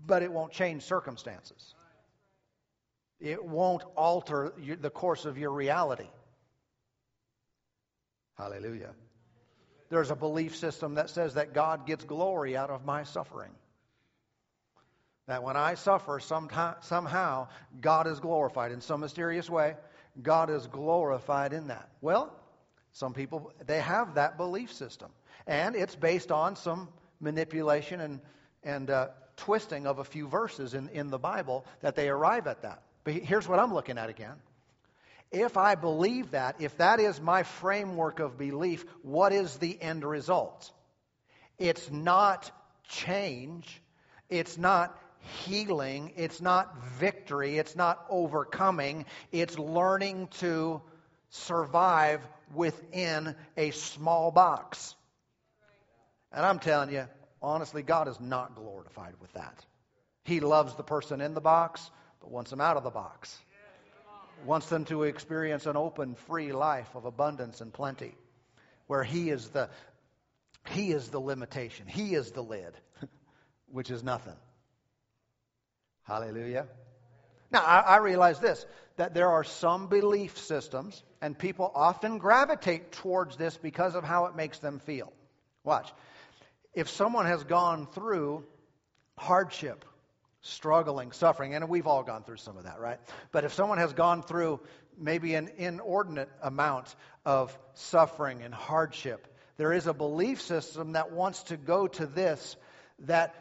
but 0.06 0.22
it 0.22 0.32
won't 0.32 0.52
change 0.52 0.84
circumstances. 0.84 1.74
It 3.20 3.44
won't 3.44 3.82
alter 3.96 4.52
the 4.80 4.90
course 4.90 5.24
of 5.24 5.38
your 5.38 5.50
reality. 5.50 6.08
Hallelujah. 8.36 8.94
There's 9.88 10.10
a 10.10 10.16
belief 10.16 10.56
system 10.56 10.94
that 10.94 11.10
says 11.10 11.34
that 11.34 11.54
God 11.54 11.86
gets 11.86 12.04
glory 12.04 12.56
out 12.56 12.70
of 12.70 12.84
my 12.84 13.04
suffering. 13.04 13.52
That 15.26 15.42
when 15.42 15.56
I 15.56 15.74
suffer, 15.74 16.20
somehow 16.20 17.48
God 17.80 18.06
is 18.06 18.20
glorified 18.20 18.72
in 18.72 18.80
some 18.80 19.00
mysterious 19.00 19.48
way. 19.48 19.76
God 20.22 20.50
is 20.50 20.66
glorified 20.66 21.52
in 21.52 21.68
that. 21.68 21.88
Well, 22.00 22.32
some 22.92 23.12
people, 23.12 23.52
they 23.66 23.80
have 23.80 24.14
that 24.14 24.36
belief 24.36 24.72
system. 24.72 25.10
And 25.46 25.74
it's 25.74 25.96
based 25.96 26.30
on 26.30 26.56
some 26.56 26.88
manipulation 27.20 28.00
and, 28.00 28.20
and 28.62 28.90
uh, 28.90 29.08
twisting 29.36 29.86
of 29.86 29.98
a 29.98 30.04
few 30.04 30.28
verses 30.28 30.74
in, 30.74 30.88
in 30.90 31.08
the 31.08 31.18
Bible 31.18 31.64
that 31.80 31.96
they 31.96 32.08
arrive 32.08 32.46
at 32.46 32.62
that. 32.62 32.82
But 33.06 33.14
here's 33.14 33.46
what 33.46 33.60
I'm 33.60 33.72
looking 33.72 33.98
at 33.98 34.10
again. 34.10 34.34
If 35.30 35.56
I 35.56 35.76
believe 35.76 36.32
that, 36.32 36.56
if 36.58 36.76
that 36.78 36.98
is 36.98 37.20
my 37.20 37.44
framework 37.44 38.18
of 38.18 38.36
belief, 38.36 38.84
what 39.02 39.32
is 39.32 39.58
the 39.58 39.80
end 39.80 40.04
result? 40.04 40.72
It's 41.56 41.88
not 41.88 42.50
change. 42.88 43.80
It's 44.28 44.58
not 44.58 44.98
healing. 45.44 46.14
It's 46.16 46.40
not 46.40 46.76
victory. 46.98 47.58
It's 47.58 47.76
not 47.76 48.04
overcoming. 48.10 49.06
It's 49.30 49.56
learning 49.56 50.26
to 50.40 50.82
survive 51.30 52.20
within 52.52 53.36
a 53.56 53.70
small 53.70 54.32
box. 54.32 54.96
And 56.32 56.44
I'm 56.44 56.58
telling 56.58 56.90
you, 56.90 57.06
honestly, 57.40 57.84
God 57.84 58.08
is 58.08 58.18
not 58.18 58.56
glorified 58.56 59.14
with 59.20 59.32
that. 59.34 59.64
He 60.24 60.40
loves 60.40 60.74
the 60.74 60.82
person 60.82 61.20
in 61.20 61.34
the 61.34 61.40
box, 61.40 61.88
but 62.26 62.32
wants 62.32 62.50
them 62.50 62.60
out 62.60 62.76
of 62.76 62.82
the 62.82 62.90
box. 62.90 63.38
Wants 64.44 64.68
them 64.68 64.84
to 64.86 65.04
experience 65.04 65.66
an 65.66 65.76
open, 65.76 66.16
free 66.26 66.52
life 66.52 66.88
of 66.96 67.04
abundance 67.04 67.60
and 67.60 67.72
plenty, 67.72 68.16
where 68.88 69.04
He 69.04 69.30
is 69.30 69.48
the 69.50 69.70
He 70.68 70.90
is 70.90 71.08
the 71.08 71.20
limitation. 71.20 71.86
He 71.86 72.16
is 72.16 72.32
the 72.32 72.42
lid, 72.42 72.74
which 73.70 73.92
is 73.92 74.02
nothing. 74.02 74.34
Hallelujah. 76.02 76.66
Now, 77.52 77.62
I, 77.62 77.80
I 77.80 77.96
realize 77.98 78.40
this 78.40 78.66
that 78.96 79.14
there 79.14 79.30
are 79.30 79.44
some 79.44 79.86
belief 79.86 80.36
systems, 80.36 81.04
and 81.22 81.38
people 81.38 81.70
often 81.76 82.18
gravitate 82.18 82.90
towards 82.90 83.36
this 83.36 83.56
because 83.56 83.94
of 83.94 84.02
how 84.02 84.26
it 84.26 84.34
makes 84.34 84.58
them 84.58 84.80
feel. 84.80 85.12
Watch. 85.62 85.92
If 86.74 86.88
someone 86.90 87.26
has 87.26 87.44
gone 87.44 87.86
through 87.86 88.44
hardship, 89.16 89.84
struggling, 90.46 91.12
suffering, 91.12 91.54
and 91.54 91.68
we've 91.68 91.86
all 91.86 92.02
gone 92.02 92.22
through 92.22 92.36
some 92.36 92.56
of 92.56 92.64
that, 92.64 92.80
right? 92.80 92.98
But 93.32 93.44
if 93.44 93.52
someone 93.54 93.78
has 93.78 93.92
gone 93.92 94.22
through 94.22 94.60
maybe 94.98 95.34
an 95.34 95.50
inordinate 95.56 96.30
amount 96.42 96.94
of 97.24 97.56
suffering 97.74 98.42
and 98.42 98.54
hardship, 98.54 99.26
there 99.56 99.72
is 99.72 99.86
a 99.86 99.94
belief 99.94 100.40
system 100.42 100.92
that 100.92 101.12
wants 101.12 101.42
to 101.44 101.56
go 101.56 101.86
to 101.88 102.06
this 102.06 102.56
that 103.00 103.34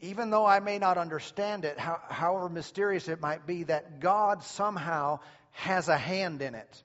even 0.00 0.30
though 0.30 0.46
I 0.46 0.60
may 0.60 0.78
not 0.78 0.96
understand 0.96 1.64
it, 1.64 1.78
how, 1.78 2.00
however 2.08 2.48
mysterious 2.48 3.06
it 3.08 3.20
might 3.20 3.46
be, 3.46 3.64
that 3.64 4.00
God 4.00 4.42
somehow 4.42 5.20
has 5.52 5.88
a 5.88 5.98
hand 5.98 6.40
in 6.40 6.54
it. 6.54 6.82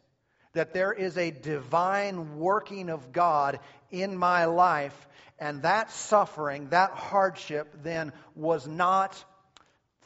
That 0.56 0.74
there 0.74 0.92
is 0.92 1.18
a 1.18 1.32
divine 1.32 2.38
working 2.38 2.90
of 2.90 3.12
God 3.12 3.60
in 3.92 4.18
my 4.18 4.46
life, 4.46 5.08
and 5.38 5.62
that 5.62 5.92
suffering, 5.92 6.70
that 6.70 6.92
hardship, 6.92 7.84
then 7.84 8.12
was 8.36 8.68
not 8.68 9.24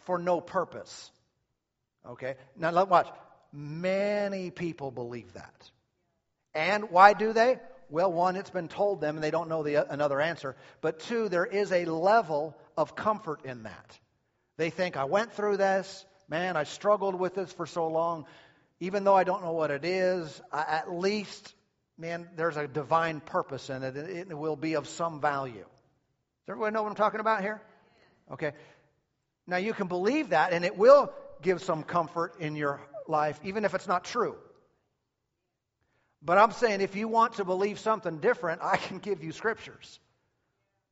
for 0.05 0.17
no 0.17 0.41
purpose. 0.41 1.11
Okay? 2.05 2.35
Now, 2.57 2.71
let 2.71 2.89
watch. 2.89 3.07
Many 3.51 4.51
people 4.51 4.91
believe 4.91 5.33
that. 5.33 5.71
And 6.53 6.91
why 6.91 7.13
do 7.13 7.33
they? 7.33 7.57
Well, 7.89 8.11
one, 8.11 8.35
it's 8.35 8.49
been 8.51 8.67
told 8.67 9.01
them 9.01 9.15
and 9.15 9.23
they 9.23 9.31
don't 9.31 9.49
know 9.49 9.63
the, 9.63 9.91
another 9.91 10.21
answer. 10.21 10.55
But 10.81 10.99
two, 10.99 11.29
there 11.29 11.45
is 11.45 11.71
a 11.71 11.85
level 11.85 12.55
of 12.77 12.95
comfort 12.95 13.45
in 13.45 13.63
that. 13.63 13.99
They 14.57 14.69
think, 14.69 14.97
I 14.97 15.05
went 15.05 15.33
through 15.33 15.57
this, 15.57 16.05
man, 16.27 16.57
I 16.57 16.63
struggled 16.63 17.15
with 17.15 17.33
this 17.33 17.51
for 17.53 17.65
so 17.65 17.87
long. 17.87 18.25
Even 18.79 19.03
though 19.03 19.15
I 19.15 19.23
don't 19.23 19.43
know 19.43 19.51
what 19.51 19.71
it 19.71 19.83
is, 19.83 20.41
I, 20.51 20.61
at 20.61 20.91
least, 20.91 21.53
man, 21.97 22.29
there's 22.35 22.57
a 22.57 22.67
divine 22.67 23.19
purpose 23.19 23.69
in 23.69 23.83
it. 23.83 23.97
It 23.97 24.37
will 24.37 24.55
be 24.55 24.75
of 24.75 24.87
some 24.87 25.19
value. 25.19 25.65
Does 26.45 26.49
everybody 26.49 26.73
know 26.73 26.83
what 26.83 26.89
I'm 26.89 26.95
talking 26.95 27.19
about 27.19 27.41
here? 27.41 27.61
Okay. 28.31 28.53
Now, 29.45 29.57
you 29.57 29.73
can 29.73 29.87
believe 29.87 30.29
that, 30.29 30.53
and 30.53 30.63
it 30.63 30.77
will 30.77 31.11
give 31.41 31.61
some 31.61 31.83
comfort 31.83 32.39
in 32.39 32.55
your 32.55 32.79
life, 33.07 33.39
even 33.43 33.65
if 33.65 33.73
it's 33.73 33.87
not 33.87 34.03
true. 34.05 34.35
But 36.21 36.37
I'm 36.37 36.51
saying 36.51 36.81
if 36.81 36.95
you 36.95 37.07
want 37.07 37.35
to 37.35 37.45
believe 37.45 37.79
something 37.79 38.19
different, 38.19 38.61
I 38.63 38.77
can 38.77 38.99
give 38.99 39.23
you 39.23 39.31
scriptures 39.31 39.99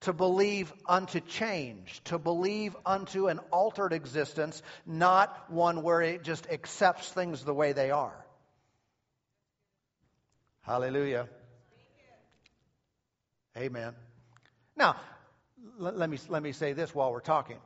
to 0.02 0.14
believe 0.14 0.72
unto 0.88 1.20
change, 1.20 2.02
to 2.06 2.20
believe 2.20 2.76
unto 2.86 3.28
an 3.28 3.40
altered 3.52 3.94
existence, 3.94 4.62
not 4.86 5.52
one 5.52 5.82
where 5.82 6.02
it 6.02 6.24
just 6.24 6.48
accepts 6.50 7.10
things 7.10 7.44
the 7.44 7.54
way 7.54 7.74
they 7.74 7.92
are. 7.92 8.26
Hallelujah. 10.62 11.28
Amen. 13.58 13.96
Now, 14.76 14.98
let, 15.80 15.98
let, 15.98 16.10
me, 16.10 16.20
let 16.30 16.44
me 16.44 16.52
say 16.52 16.74
this 16.74 16.94
while 16.94 17.12
we're 17.12 17.20
talking. 17.22 17.58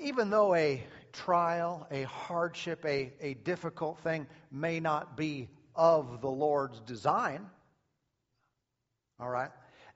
Even 0.00 0.30
though 0.30 0.54
a 0.54 0.82
trial, 1.12 1.86
a 1.90 2.02
hardship, 2.02 2.84
a, 2.84 3.12
a 3.20 3.34
difficult 3.34 4.00
thing 4.00 4.26
may 4.50 4.80
not 4.80 5.16
be 5.16 5.48
of 5.74 6.20
the 6.20 6.30
Lord's 6.30 6.80
design, 6.80 7.46
all 9.20 9.28
right? 9.28 9.50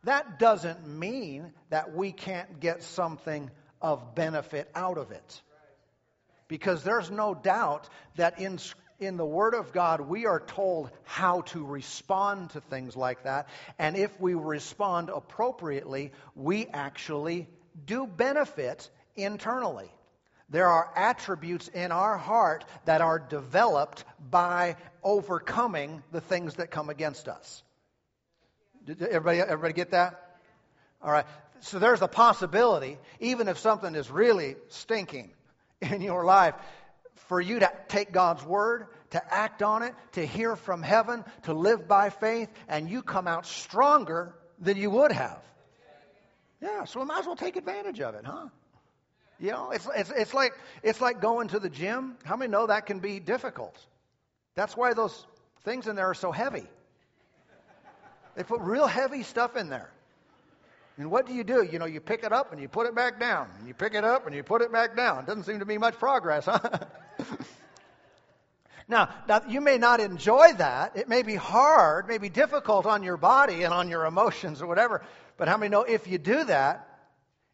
That 0.05 0.39
doesn't 0.39 0.87
mean 0.87 1.53
that 1.71 1.95
we 1.95 2.13
can't 2.13 2.61
get 2.61 2.83
something 2.83 3.51
of 3.81 4.15
benefit 4.15 4.71
out 4.75 4.99
of 4.99 5.11
it. 5.11 5.43
Because 6.49 6.83
there's 6.83 7.11
no 7.11 7.35
doubt 7.35 7.89
that 8.17 8.41
in, 8.41 8.59
in 8.99 9.17
the 9.17 9.25
Word 9.25 9.55
of 9.55 9.73
God, 9.73 10.01
we 10.01 10.27
are 10.27 10.41
told 10.41 10.91
how 11.05 11.43
to 11.43 11.65
respond 11.65 12.51
to 12.51 12.61
things 12.61 12.97
like 12.97 13.25
that. 13.25 13.49
And 13.79 13.97
if 13.97 14.21
we 14.21 14.35
respond 14.35 15.09
appropriately, 15.09 16.13
we 16.35 16.67
actually 16.67 17.49
do 17.87 18.07
benefit 18.07 18.91
internally. 19.17 19.91
There 20.51 20.69
are 20.69 20.93
attributes 20.95 21.69
in 21.69 21.93
our 21.93 22.19
heart 22.19 22.65
that 22.85 23.01
are 23.01 23.19
developed 23.19 24.05
by 24.31 24.77
overcoming 25.03 26.03
the 26.13 26.21
things 26.21 26.57
that 26.57 26.71
come 26.71 26.91
against 26.91 27.29
us. 27.29 27.63
Did 28.85 29.03
everybody, 29.03 29.39
everybody 29.39 29.73
get 29.75 29.91
that? 29.93 30.37
All 31.03 31.11
right. 31.11 31.27
So 31.61 31.79
there's 31.79 32.03
a 32.03 32.09
possibility, 32.09 32.99
even 33.21 33.49
if 33.49 33.59
something 33.59 33.95
is 33.95 34.11
really 34.11 34.57
stinking 34.69 35.31
in 35.81 36.01
your 36.01 36.25
life, 36.25 36.55
for 37.29 37.41
you 37.41 37.61
to 37.61 37.73
take 37.89 38.13
God's 38.13 38.45
word, 38.45 38.89
to 39.11 39.35
act 39.35 39.63
on 39.63 39.83
it, 39.83 39.95
to 40.13 40.27
hear 40.27 40.57
from 40.57 40.83
heaven, 40.83 41.25
to 41.45 41.55
live 41.55 41.87
by 41.87 42.11
faith, 42.11 42.49
and 42.69 42.91
you 42.91 43.03
come 43.03 43.29
out 43.29 43.47
stronger 43.47 44.35
than 44.59 44.77
you 44.77 44.91
would 44.91 45.13
have. 45.13 45.41
Yeah, 46.61 46.85
so 46.85 47.01
we 47.01 47.07
might 47.07 47.21
as 47.21 47.27
well 47.27 47.37
take 47.37 47.57
advantage 47.57 48.01
of 48.01 48.15
it, 48.15 48.25
huh? 48.25 48.49
You 49.41 49.51
know, 49.51 49.71
it's, 49.71 49.89
it's, 49.97 50.11
it's, 50.11 50.35
like, 50.35 50.53
it's 50.83 51.01
like 51.01 51.21
going 51.21 51.49
to 51.49 51.59
the 51.59 51.69
gym. 51.69 52.17
How 52.25 52.37
many 52.37 52.51
know 52.51 52.69
that 52.69 52.87
can 52.87 53.01
be 53.01 53.19
difficult? 53.19 53.77
That's 54.55 54.77
why 54.77 54.95
those 54.95 55.27
things 55.65 55.89
in 55.89 55.97
there 55.97 56.11
are 56.11 56.15
so 56.15 56.31
heavy. 56.31 56.67
They 58.35 58.43
put 58.43 58.61
real 58.61 58.87
heavy 58.87 59.23
stuff 59.23 59.57
in 59.57 59.69
there. 59.69 59.91
And 60.99 61.11
what 61.11 61.27
do 61.27 61.33
you 61.33 61.45
do? 61.45 61.65
You 61.65 61.79
know, 61.79 61.87
you 61.87 62.01
pick 62.01 62.23
it 62.23 62.33
up 62.33 62.53
and 62.53 62.61
you 62.61 62.69
put 62.69 62.87
it 62.87 62.95
back 62.95 63.19
down. 63.19 63.49
And 63.59 63.67
you 63.67 63.75
pick 63.75 63.95
it 63.95 64.05
up 64.05 64.27
and 64.27 64.35
you 64.35 64.43
put 64.43 64.63
it 64.63 64.71
back 64.71 64.97
down. 64.97 65.21
It 65.21 65.27
doesn't 65.27 65.45
seem 65.45 65.61
to 65.61 65.65
be 65.65 65.79
much 65.79 65.99
progress, 65.99 66.45
huh? 66.45 66.59
now, 68.89 69.09
now, 69.27 69.41
you 69.49 69.61
may 69.61 69.79
not 69.79 70.01
enjoy 70.01 70.53
that. 70.55 70.97
It 70.97 71.09
may 71.09 71.23
be 71.23 71.35
hard, 71.35 72.09
may 72.09 72.19
be 72.19 72.29
difficult 72.29 72.85
on 72.85 73.03
your 73.03 73.17
body 73.17 73.63
and 73.63 73.73
on 73.73 73.89
your 73.89 74.05
emotions 74.05 74.61
or 74.61 74.67
whatever. 74.67 75.03
But 75.39 75.49
how 75.49 75.57
many 75.57 75.71
know 75.71 75.83
if 75.83 76.07
you 76.07 76.19
do 76.19 76.45
that, 76.45 76.87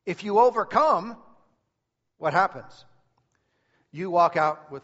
if 0.05 0.25
you 0.25 0.41
overcome, 0.41 1.17
what 2.19 2.33
happens? 2.33 2.85
You 3.93 4.11
walk 4.11 4.37
out 4.37 4.71
with 4.71 4.83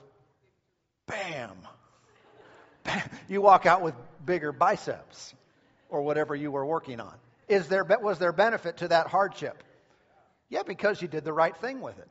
bam. 1.06 1.50
bam. 2.84 3.10
You 3.28 3.40
walk 3.40 3.66
out 3.66 3.82
with 3.82 3.94
bigger 4.24 4.52
biceps 4.52 5.34
or 5.94 6.02
whatever 6.02 6.34
you 6.34 6.50
were 6.50 6.66
working 6.66 7.00
on. 7.00 7.14
Is 7.46 7.68
there, 7.68 7.84
was 7.84 8.18
there 8.18 8.32
benefit 8.32 8.78
to 8.78 8.88
that 8.88 9.06
hardship? 9.06 9.62
Yeah, 10.48 10.64
because 10.66 11.00
you 11.00 11.06
did 11.06 11.24
the 11.24 11.32
right 11.32 11.56
thing 11.56 11.80
with 11.80 11.96
it. 11.98 12.08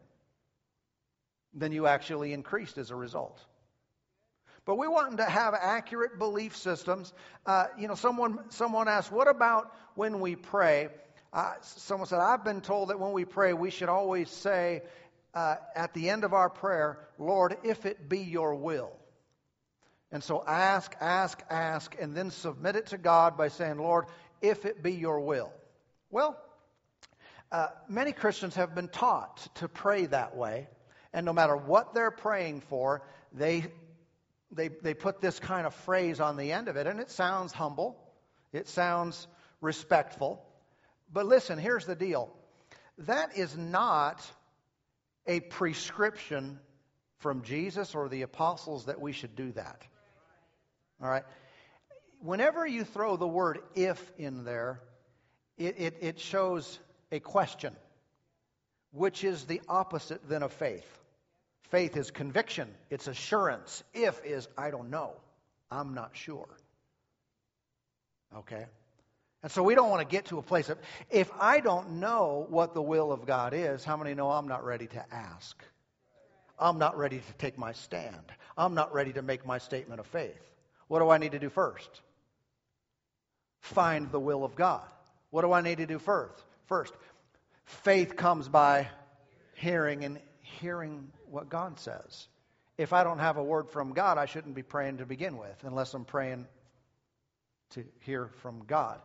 Then 1.53 1.73
you 1.73 1.85
actually 1.85 2.31
increased 2.31 2.77
as 2.77 2.91
a 2.91 2.95
result. 2.95 3.37
But 4.65 4.77
we 4.77 4.87
want 4.87 5.09
them 5.09 5.17
to 5.17 5.29
have 5.29 5.53
accurate 5.53 6.17
belief 6.17 6.55
systems. 6.55 7.11
Uh, 7.45 7.65
you 7.77 7.89
know, 7.89 7.95
someone 7.95 8.39
someone 8.49 8.87
asked, 8.87 9.11
"What 9.11 9.27
about 9.27 9.75
when 9.95 10.21
we 10.21 10.37
pray?" 10.37 10.87
Uh, 11.33 11.55
someone 11.61 12.07
said, 12.07 12.19
"I've 12.19 12.45
been 12.45 12.61
told 12.61 12.89
that 12.89 12.99
when 12.99 13.11
we 13.11 13.25
pray, 13.25 13.51
we 13.51 13.69
should 13.69 13.89
always 13.89 14.29
say 14.29 14.83
uh, 15.33 15.57
at 15.75 15.93
the 15.93 16.09
end 16.09 16.23
of 16.23 16.33
our 16.33 16.49
prayer, 16.49 16.99
Lord, 17.19 17.57
if 17.63 17.85
it 17.85 18.07
be 18.07 18.19
Your 18.19 18.55
will." 18.55 18.93
And 20.13 20.23
so 20.23 20.43
ask, 20.45 20.95
ask, 21.01 21.41
ask, 21.49 21.95
and 21.99 22.15
then 22.15 22.29
submit 22.29 22.75
it 22.75 22.85
to 22.87 22.99
God 22.99 23.35
by 23.35 23.47
saying, 23.47 23.79
Lord, 23.79 24.05
if 24.43 24.63
it 24.63 24.83
be 24.83 24.93
your 24.93 25.19
will. 25.19 25.51
Well, 26.11 26.39
uh, 27.51 27.69
many 27.89 28.11
Christians 28.11 28.53
have 28.53 28.75
been 28.75 28.89
taught 28.89 29.47
to 29.55 29.67
pray 29.67 30.05
that 30.05 30.35
way, 30.35 30.67
and 31.13 31.25
no 31.25 31.33
matter 31.33 31.57
what 31.57 31.95
they're 31.95 32.11
praying 32.11 32.61
for, 32.61 33.01
they, 33.31 33.65
they, 34.51 34.67
they 34.67 34.93
put 34.93 35.19
this 35.19 35.39
kind 35.39 35.65
of 35.65 35.73
phrase 35.73 36.19
on 36.19 36.37
the 36.37 36.51
end 36.51 36.67
of 36.67 36.75
it, 36.75 36.85
and 36.85 36.99
it 36.99 37.09
sounds 37.09 37.51
humble, 37.51 37.97
it 38.51 38.67
sounds 38.67 39.27
respectful. 39.61 40.45
But 41.11 41.25
listen, 41.25 41.57
here's 41.57 41.87
the 41.87 41.95
deal 41.95 42.31
that 42.99 43.35
is 43.35 43.57
not 43.57 44.21
a 45.25 45.39
prescription 45.39 46.59
from 47.17 47.41
Jesus 47.41 47.95
or 47.95 48.09
the 48.09 48.21
apostles 48.21 48.85
that 48.85 49.01
we 49.01 49.11
should 49.11 49.35
do 49.35 49.51
that. 49.53 49.81
All 51.03 51.09
right? 51.09 51.23
Whenever 52.21 52.65
you 52.65 52.85
throw 52.85 53.17
the 53.17 53.27
word 53.27 53.59
if 53.75 54.11
in 54.17 54.45
there, 54.45 54.79
it, 55.57 55.75
it, 55.77 55.97
it 55.99 56.19
shows 56.19 56.79
a 57.11 57.19
question, 57.19 57.75
which 58.91 59.25
is 59.25 59.43
the 59.43 59.61
opposite 59.67 60.27
than 60.29 60.41
of 60.41 60.53
faith. 60.53 60.87
Faith 61.69 61.97
is 61.97 62.09
conviction, 62.09 62.69
it's 62.89 63.07
assurance. 63.07 63.83
If 63.93 64.23
is 64.23 64.47
I 64.57 64.71
don't 64.71 64.89
know. 64.89 65.13
I'm 65.69 65.93
not 65.93 66.11
sure. 66.13 66.47
Okay? 68.37 68.65
And 69.41 69.51
so 69.51 69.61
we 69.61 69.75
don't 69.75 69.89
want 69.89 70.07
to 70.07 70.07
get 70.07 70.25
to 70.25 70.37
a 70.37 70.41
place 70.41 70.69
of, 70.69 70.77
if 71.09 71.29
I 71.37 71.59
don't 71.59 71.99
know 71.99 72.45
what 72.49 72.73
the 72.73 72.81
will 72.81 73.11
of 73.11 73.25
God 73.25 73.53
is, 73.53 73.83
how 73.83 73.97
many 73.97 74.13
know 74.13 74.31
I'm 74.31 74.47
not 74.47 74.63
ready 74.63 74.87
to 74.87 75.05
ask? 75.11 75.61
I'm 76.57 76.77
not 76.77 76.97
ready 76.97 77.17
to 77.17 77.33
take 77.39 77.57
my 77.57 77.73
stand. 77.73 78.31
I'm 78.57 78.75
not 78.75 78.93
ready 78.93 79.11
to 79.13 79.21
make 79.21 79.45
my 79.45 79.57
statement 79.57 79.99
of 79.99 80.05
faith. 80.05 80.52
What 80.93 80.99
do 80.99 81.09
I 81.09 81.17
need 81.17 81.31
to 81.31 81.39
do 81.39 81.49
first? 81.49 82.01
Find 83.61 84.11
the 84.11 84.19
will 84.19 84.45
of 84.45 84.55
God. 84.55 84.83
What 85.31 85.41
do 85.41 85.51
I 85.51 85.59
need 85.59 85.79
to 85.79 85.87
do 85.87 85.97
first? 85.97 86.43
First, 86.67 86.93
faith 87.65 88.15
comes 88.15 88.47
by 88.47 88.87
hearing 89.55 90.03
and 90.05 90.19
hearing 90.43 91.11
what 91.25 91.49
God 91.49 91.79
says. 91.79 92.27
If 92.77 92.93
I 92.93 93.03
don't 93.03 93.17
have 93.17 93.37
a 93.37 93.43
word 93.43 93.71
from 93.71 93.93
God, 93.93 94.19
I 94.19 94.27
shouldn't 94.27 94.53
be 94.53 94.61
praying 94.61 94.97
to 94.97 95.05
begin 95.07 95.35
with, 95.35 95.63
unless 95.63 95.95
I'm 95.95 96.05
praying 96.05 96.45
to 97.71 97.83
hear 98.01 98.27
from 98.27 98.63
God. 98.67 99.01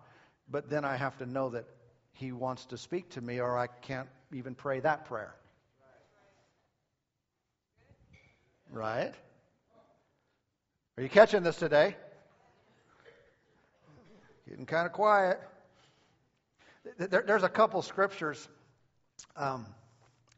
But 0.50 0.68
then 0.68 0.84
I 0.84 0.94
have 0.94 1.16
to 1.16 1.24
know 1.24 1.48
that 1.48 1.64
He 2.12 2.32
wants 2.32 2.66
to 2.66 2.76
speak 2.76 3.08
to 3.12 3.22
me, 3.22 3.40
or 3.40 3.56
I 3.56 3.66
can't 3.66 4.10
even 4.34 4.54
pray 4.54 4.80
that 4.80 5.06
prayer. 5.06 5.34
Right? 8.70 9.14
Are 10.98 11.00
you 11.00 11.08
catching 11.08 11.44
this 11.44 11.54
today? 11.54 11.94
Getting 14.48 14.66
kind 14.66 14.84
of 14.84 14.92
quiet. 14.92 15.38
There, 16.98 17.22
there's 17.24 17.44
a 17.44 17.48
couple 17.48 17.80
scriptures. 17.82 18.48
Um, 19.36 19.66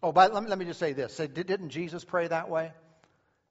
oh, 0.02 0.12
but 0.12 0.34
let 0.34 0.42
me, 0.42 0.50
let 0.50 0.58
me 0.58 0.66
just 0.66 0.78
say 0.78 0.92
this. 0.92 1.14
Say, 1.14 1.28
didn't 1.28 1.70
Jesus 1.70 2.04
pray 2.04 2.28
that 2.28 2.50
way? 2.50 2.72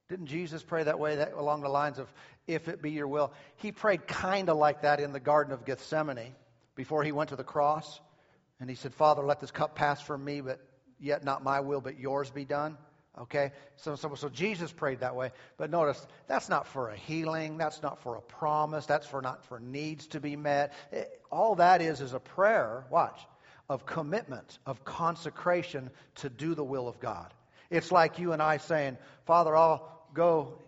Didn't 0.08 0.26
Jesus 0.26 0.62
pray 0.62 0.84
that 0.84 1.00
way, 1.00 1.16
that, 1.16 1.32
along 1.32 1.62
the 1.62 1.68
lines 1.68 1.98
of, 1.98 2.06
if 2.46 2.68
it 2.68 2.80
be 2.80 2.92
your 2.92 3.08
will? 3.08 3.32
He 3.56 3.72
prayed 3.72 4.06
kind 4.06 4.48
of 4.48 4.56
like 4.56 4.82
that 4.82 5.00
in 5.00 5.12
the 5.12 5.18
Garden 5.18 5.52
of 5.52 5.64
Gethsemane 5.64 6.36
before 6.76 7.02
he 7.02 7.10
went 7.10 7.30
to 7.30 7.36
the 7.36 7.42
cross. 7.42 8.00
And 8.60 8.70
he 8.70 8.76
said, 8.76 8.94
Father, 8.94 9.22
let 9.22 9.40
this 9.40 9.50
cup 9.50 9.74
pass 9.74 10.00
from 10.00 10.24
me, 10.24 10.42
but 10.42 10.60
yet 11.00 11.24
not 11.24 11.42
my 11.42 11.58
will, 11.58 11.80
but 11.80 11.98
yours 11.98 12.30
be 12.30 12.44
done. 12.44 12.78
Okay? 13.20 13.52
So, 13.76 13.96
so, 13.96 14.14
so 14.14 14.28
Jesus 14.28 14.72
prayed 14.72 15.00
that 15.00 15.14
way. 15.14 15.30
But 15.56 15.70
notice, 15.70 16.06
that's 16.26 16.48
not 16.48 16.66
for 16.66 16.90
a 16.90 16.96
healing. 16.96 17.58
That's 17.58 17.82
not 17.82 18.02
for 18.02 18.16
a 18.16 18.20
promise. 18.20 18.86
That's 18.86 19.06
for 19.06 19.20
not 19.20 19.44
for 19.44 19.60
needs 19.60 20.06
to 20.08 20.20
be 20.20 20.36
met. 20.36 20.72
It, 20.90 21.20
all 21.30 21.54
that 21.56 21.82
is 21.82 22.00
is 22.00 22.14
a 22.14 22.20
prayer, 22.20 22.84
watch, 22.90 23.20
of 23.68 23.84
commitment, 23.86 24.58
of 24.66 24.84
consecration 24.84 25.90
to 26.16 26.30
do 26.30 26.54
the 26.54 26.64
will 26.64 26.88
of 26.88 26.98
God. 26.98 27.32
It's 27.70 27.92
like 27.92 28.18
you 28.18 28.32
and 28.32 28.42
I 28.42 28.56
saying, 28.56 28.98
Father, 29.26 29.54
I'll 29.54 30.06
go 30.12 30.58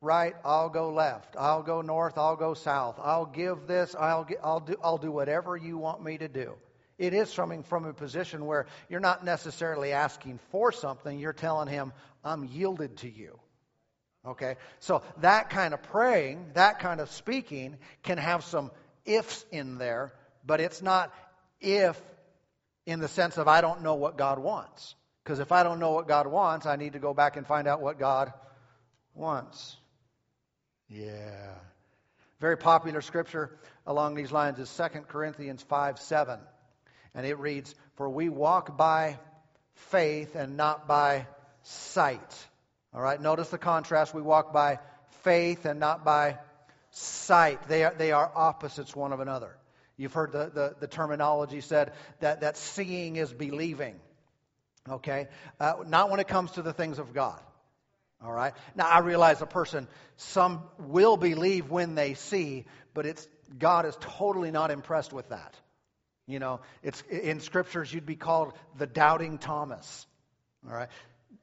right, 0.00 0.34
I'll 0.44 0.68
go 0.68 0.92
left, 0.92 1.36
I'll 1.38 1.62
go 1.62 1.80
north, 1.80 2.18
I'll 2.18 2.36
go 2.36 2.54
south, 2.54 2.98
I'll 3.02 3.26
give 3.26 3.66
this, 3.66 3.94
I'll, 3.98 4.26
I'll, 4.42 4.60
do, 4.60 4.76
I'll 4.82 4.98
do 4.98 5.10
whatever 5.10 5.56
you 5.56 5.78
want 5.78 6.04
me 6.04 6.18
to 6.18 6.28
do. 6.28 6.54
It 6.98 7.14
is 7.14 7.32
coming 7.32 7.62
from 7.62 7.84
a 7.84 7.92
position 7.92 8.46
where 8.46 8.66
you're 8.88 9.00
not 9.00 9.24
necessarily 9.24 9.92
asking 9.92 10.38
for 10.50 10.72
something, 10.72 11.18
you're 11.18 11.32
telling 11.32 11.68
him, 11.68 11.92
I'm 12.24 12.44
yielded 12.44 12.98
to 12.98 13.10
you. 13.10 13.38
Okay? 14.26 14.56
So 14.78 15.02
that 15.18 15.50
kind 15.50 15.74
of 15.74 15.82
praying, 15.82 16.50
that 16.54 16.78
kind 16.78 17.00
of 17.00 17.10
speaking 17.10 17.76
can 18.02 18.18
have 18.18 18.44
some 18.44 18.70
ifs 19.04 19.44
in 19.50 19.78
there, 19.78 20.12
but 20.46 20.60
it's 20.60 20.82
not 20.82 21.12
if 21.60 22.00
in 22.86 23.00
the 23.00 23.08
sense 23.08 23.38
of 23.38 23.48
I 23.48 23.60
don't 23.60 23.82
know 23.82 23.94
what 23.94 24.16
God 24.16 24.38
wants. 24.38 24.94
Because 25.22 25.38
if 25.38 25.52
I 25.52 25.62
don't 25.62 25.78
know 25.78 25.92
what 25.92 26.08
God 26.08 26.26
wants, 26.26 26.66
I 26.66 26.76
need 26.76 26.94
to 26.94 26.98
go 26.98 27.14
back 27.14 27.36
and 27.36 27.46
find 27.46 27.68
out 27.68 27.80
what 27.80 27.98
God 27.98 28.32
wants. 29.14 29.76
Yeah. 30.88 31.54
Very 32.40 32.56
popular 32.56 33.00
scripture 33.00 33.56
along 33.86 34.16
these 34.16 34.32
lines 34.32 34.58
is 34.58 34.76
2 34.76 35.02
Corinthians 35.02 35.62
5 35.62 36.00
7. 36.00 36.40
And 37.14 37.26
it 37.26 37.38
reads, 37.38 37.74
For 37.96 38.08
we 38.08 38.28
walk 38.28 38.76
by 38.76 39.18
faith 39.74 40.34
and 40.34 40.56
not 40.56 40.86
by 40.86 41.26
sight. 41.62 42.46
All 42.94 43.00
right, 43.00 43.20
notice 43.20 43.48
the 43.48 43.58
contrast. 43.58 44.14
We 44.14 44.22
walk 44.22 44.52
by 44.52 44.78
faith 45.22 45.64
and 45.64 45.80
not 45.80 46.04
by 46.04 46.38
sight. 46.90 47.68
They 47.68 47.84
are, 47.84 47.94
they 47.94 48.12
are 48.12 48.30
opposites 48.34 48.94
one 48.94 49.12
of 49.12 49.20
another. 49.20 49.56
You've 49.96 50.12
heard 50.12 50.32
the, 50.32 50.50
the, 50.52 50.74
the 50.80 50.86
terminology 50.86 51.60
said 51.60 51.92
that, 52.20 52.40
that 52.40 52.56
seeing 52.56 53.16
is 53.16 53.32
believing. 53.32 54.00
Okay? 54.88 55.28
Uh, 55.60 55.74
not 55.86 56.10
when 56.10 56.20
it 56.20 56.28
comes 56.28 56.52
to 56.52 56.62
the 56.62 56.72
things 56.72 56.98
of 56.98 57.14
God. 57.14 57.40
All 58.24 58.32
right? 58.32 58.52
Now, 58.74 58.88
I 58.88 59.00
realize 59.00 59.42
a 59.42 59.46
person, 59.46 59.88
some 60.16 60.62
will 60.78 61.16
believe 61.16 61.70
when 61.70 61.94
they 61.94 62.14
see, 62.14 62.64
but 62.94 63.06
it's, 63.06 63.26
God 63.58 63.86
is 63.86 63.96
totally 64.00 64.50
not 64.50 64.70
impressed 64.70 65.12
with 65.12 65.28
that. 65.30 65.54
You 66.26 66.38
know, 66.38 66.60
it's 66.82 67.02
in 67.02 67.40
scriptures 67.40 67.92
you'd 67.92 68.06
be 68.06 68.16
called 68.16 68.52
the 68.78 68.86
doubting 68.86 69.38
Thomas. 69.38 70.06
All 70.66 70.74
right. 70.74 70.88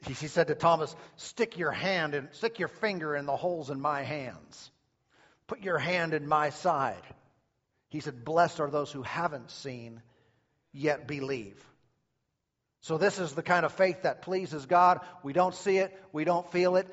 He, 0.06 0.14
he 0.14 0.28
said 0.28 0.48
to 0.48 0.56
Thomas, 0.56 0.96
"Stick 1.18 1.58
your 1.58 1.72
hand 1.72 2.16
and 2.16 2.30
stick 2.32 2.60
your 2.60 2.70
finger 2.70 3.16
in 3.16 3.26
the 3.26 3.36
holes 3.36 3.70
in 3.70 3.82
my 3.82 4.04
hands. 4.04 4.72
Put 5.48 5.62
your 5.62 5.78
hand 5.78 6.14
in 6.14 6.28
my 6.28 6.52
side." 6.52 7.04
He 7.90 8.00
said, 8.00 8.24
"Blessed 8.24 8.60
are 8.60 8.70
those 8.70 8.92
who 8.92 9.02
haven't 9.02 9.52
seen 9.52 10.02
yet 10.72 11.08
believe." 11.08 11.62
So 12.82 12.98
this 12.98 13.20
is 13.20 13.34
the 13.34 13.44
kind 13.44 13.66
of 13.66 13.74
faith 13.74 14.04
that 14.04 14.22
pleases 14.22 14.66
God. 14.66 15.02
We 15.22 15.34
don't 15.34 15.56
see 15.56 15.80
it, 15.80 15.98
we 16.14 16.24
don't 16.24 16.50
feel 16.52 16.78
it, 16.78 16.88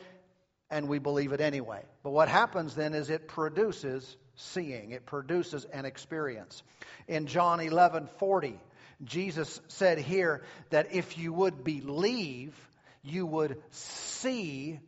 and 0.68 0.88
we 0.88 0.98
believe 0.98 1.32
it 1.32 1.40
anyway. 1.40 1.82
But 2.02 2.10
what 2.10 2.28
happens 2.28 2.74
then 2.74 2.94
is 2.94 3.08
it 3.08 3.28
produces 3.28 4.16
seeing. 4.36 4.92
It 4.92 5.06
produces 5.06 5.64
an 5.66 5.84
experience. 5.84 6.62
In 7.08 7.26
John 7.26 7.60
11 7.60 8.08
40, 8.18 8.58
Jesus 9.04 9.60
said 9.68 9.98
here 9.98 10.42
that 10.70 10.94
if 10.94 11.18
you 11.18 11.32
would 11.32 11.64
believe, 11.64 12.54
you 13.02 13.26
would 13.26 13.62
see 13.70 14.80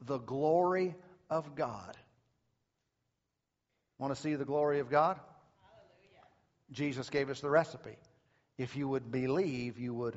the 0.00 0.18
glory 0.18 0.94
of 1.30 1.54
God. 1.54 1.96
Want 3.98 4.14
to 4.14 4.20
see 4.20 4.34
the 4.34 4.44
glory 4.44 4.80
of 4.80 4.90
God? 4.90 5.18
Hallelujah. 5.18 6.26
Jesus 6.70 7.10
gave 7.10 7.30
us 7.30 7.40
the 7.40 7.50
recipe. 7.50 7.96
If 8.58 8.76
you 8.76 8.88
would 8.88 9.10
believe, 9.10 9.78
you 9.78 9.94
would 9.94 10.16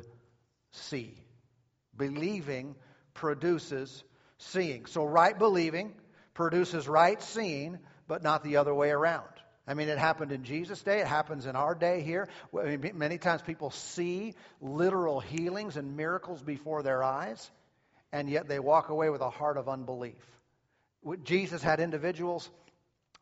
see. 0.71 1.17
Believing 1.95 2.75
produces 3.13 4.04
seeing. 4.38 4.86
So, 4.86 5.04
right 5.04 5.38
believing 5.38 5.93
produces 6.34 6.88
right 6.88 7.21
seeing, 7.21 7.80
but 8.10 8.24
not 8.24 8.43
the 8.43 8.58
other 8.58 8.74
way 8.74 8.89
around. 8.89 9.30
I 9.65 9.76
mean, 9.76 9.88
it 9.88 10.00
happened 10.00 10.32
in 10.32 10.43
Jesus' 10.43 10.82
day. 10.82 11.00
It 11.00 11.08
happens 11.08 11.45
in 11.45 11.56
our 11.56 11.76
day 11.76 12.02
here. 12.02 12.28
I 12.60 12.76
mean, 12.76 12.93
many 12.95 13.19
times 13.19 13.43
people 13.43 13.69
see 13.69 14.34
literal 14.60 15.19
healings 15.19 15.78
and 15.78 15.95
miracles 15.95 16.41
before 16.41 16.82
their 16.82 17.04
eyes, 17.04 17.50
and 18.12 18.28
yet 18.28 18.48
they 18.48 18.60
walk 18.60 18.89
away 18.89 19.12
with 19.12 19.22
a 19.22 19.30
heart 19.30 19.58
of 19.58 19.69
unbelief. 19.69 20.15
Jesus 21.24 21.62
had 21.62 21.80
individuals 21.80 22.50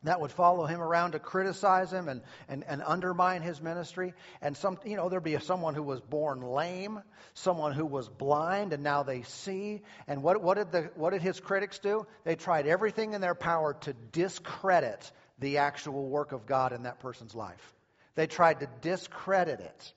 that 0.04 0.22
would 0.22 0.32
follow 0.32 0.66
him 0.66 0.80
around 0.80 1.14
to 1.14 1.20
criticize 1.20 1.92
him 1.92 2.08
and, 2.08 2.22
and, 2.48 2.64
and 2.68 2.84
undermine 2.86 3.42
his 3.42 3.62
ministry. 3.62 4.14
And 4.42 4.56
some, 4.56 4.78
you 4.86 4.96
know, 4.96 5.10
there'd 5.10 5.24
be 5.24 5.38
someone 5.40 5.74
who 5.74 5.84
was 5.84 6.00
born 6.02 6.42
lame, 6.42 7.02
someone 7.34 7.74
who 7.74 7.86
was 7.86 8.08
blind, 8.08 8.74
and 8.74 8.84
now 8.84 9.04
they 9.04 9.24
see. 9.24 9.82
And 10.08 10.22
what, 10.22 10.42
what, 10.42 10.58
did 10.58 10.72
the, 10.72 10.92
what 10.96 11.12
did 11.12 11.24
his 11.24 11.40
critics 11.40 11.80
do? 11.80 12.06
They 12.26 12.36
tried 12.36 12.68
everything 12.68 13.14
in 13.14 13.22
their 13.22 13.36
power 13.36 13.76
to 13.82 13.94
discredit 14.12 15.12
the 15.40 15.58
actual 15.58 16.08
work 16.08 16.32
of 16.32 16.46
God 16.46 16.74
in 16.74 16.84
that 16.84 17.00
person's 17.00 17.34
life. 17.34 17.76
They 18.14 18.28
tried 18.28 18.60
to 18.60 18.70
discredit 18.82 19.60
it. 19.60 19.94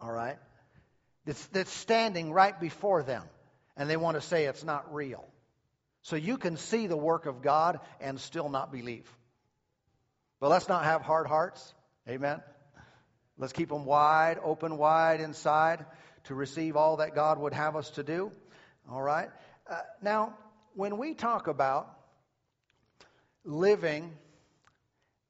All 0.00 0.12
right? 0.12 0.38
It's, 1.26 1.48
it's 1.52 1.72
standing 1.72 2.32
right 2.32 2.58
before 2.58 3.02
them, 3.02 3.24
and 3.76 3.90
they 3.90 3.96
want 3.96 4.16
to 4.16 4.20
say 4.20 4.44
it's 4.44 4.64
not 4.64 4.94
real. 4.94 5.24
So 6.02 6.16
you 6.16 6.36
can 6.36 6.56
see 6.56 6.86
the 6.86 6.96
work 6.96 7.26
of 7.26 7.42
God 7.42 7.80
and 8.00 8.20
still 8.20 8.48
not 8.48 8.72
believe. 8.72 9.08
But 10.42 10.50
let's 10.50 10.68
not 10.68 10.82
have 10.82 11.02
hard 11.02 11.28
hearts. 11.28 11.72
Amen. 12.08 12.42
Let's 13.38 13.52
keep 13.52 13.68
them 13.68 13.84
wide, 13.84 14.40
open 14.42 14.76
wide 14.76 15.20
inside 15.20 15.84
to 16.24 16.34
receive 16.34 16.74
all 16.74 16.96
that 16.96 17.14
God 17.14 17.38
would 17.38 17.52
have 17.52 17.76
us 17.76 17.90
to 17.90 18.02
do. 18.02 18.32
All 18.90 19.00
right? 19.00 19.30
Uh, 19.70 19.76
now, 20.02 20.34
when 20.74 20.98
we 20.98 21.14
talk 21.14 21.46
about 21.46 21.96
living 23.44 24.12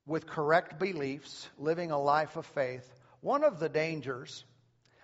with 0.07 0.27
correct 0.27 0.81
beliefs, 0.81 1.47
living 1.59 1.91
a 1.91 2.01
life 2.01 2.37
of 2.37 2.47
faith, 2.47 2.91
one 3.21 3.45
of 3.45 3.61
the 3.61 3.69
dangers 3.69 4.47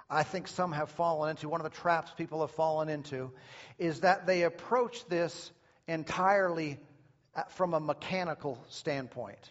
I 0.09 0.23
think 0.23 0.49
some 0.49 0.73
have 0.73 0.89
fallen 0.89 1.29
into, 1.29 1.51
one 1.51 1.61
of 1.61 1.71
the 1.71 1.79
traps 1.79 2.11
people 2.17 2.41
have 2.41 2.53
fallen 2.53 2.89
into, 2.89 3.31
is 3.79 4.01
that 4.01 4.27
they 4.27 4.45
approach 4.45 5.07
this 5.09 5.53
entirely 5.87 6.79
uh, 7.37 7.43
from 7.51 7.75
a 7.75 7.81
mechanical 7.81 8.59
standpoint 8.71 9.51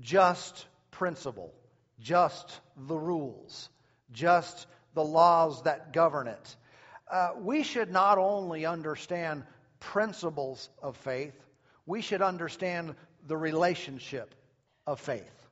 just 0.00 0.66
principle, 0.90 1.52
just 2.00 2.60
the 2.76 2.96
rules, 2.96 3.68
just 4.12 4.66
the 4.94 5.04
laws 5.04 5.62
that 5.62 5.92
govern 5.92 6.26
it. 6.26 6.56
Uh, 7.10 7.30
we 7.38 7.62
should 7.62 7.90
not 7.90 8.18
only 8.18 8.64
understand 8.64 9.44
principles 9.80 10.70
of 10.82 10.96
faith, 10.96 11.34
we 11.86 12.00
should 12.00 12.22
understand 12.22 12.94
the 13.26 13.36
relationship 13.36 14.34
of 14.86 15.00
faith. 15.00 15.48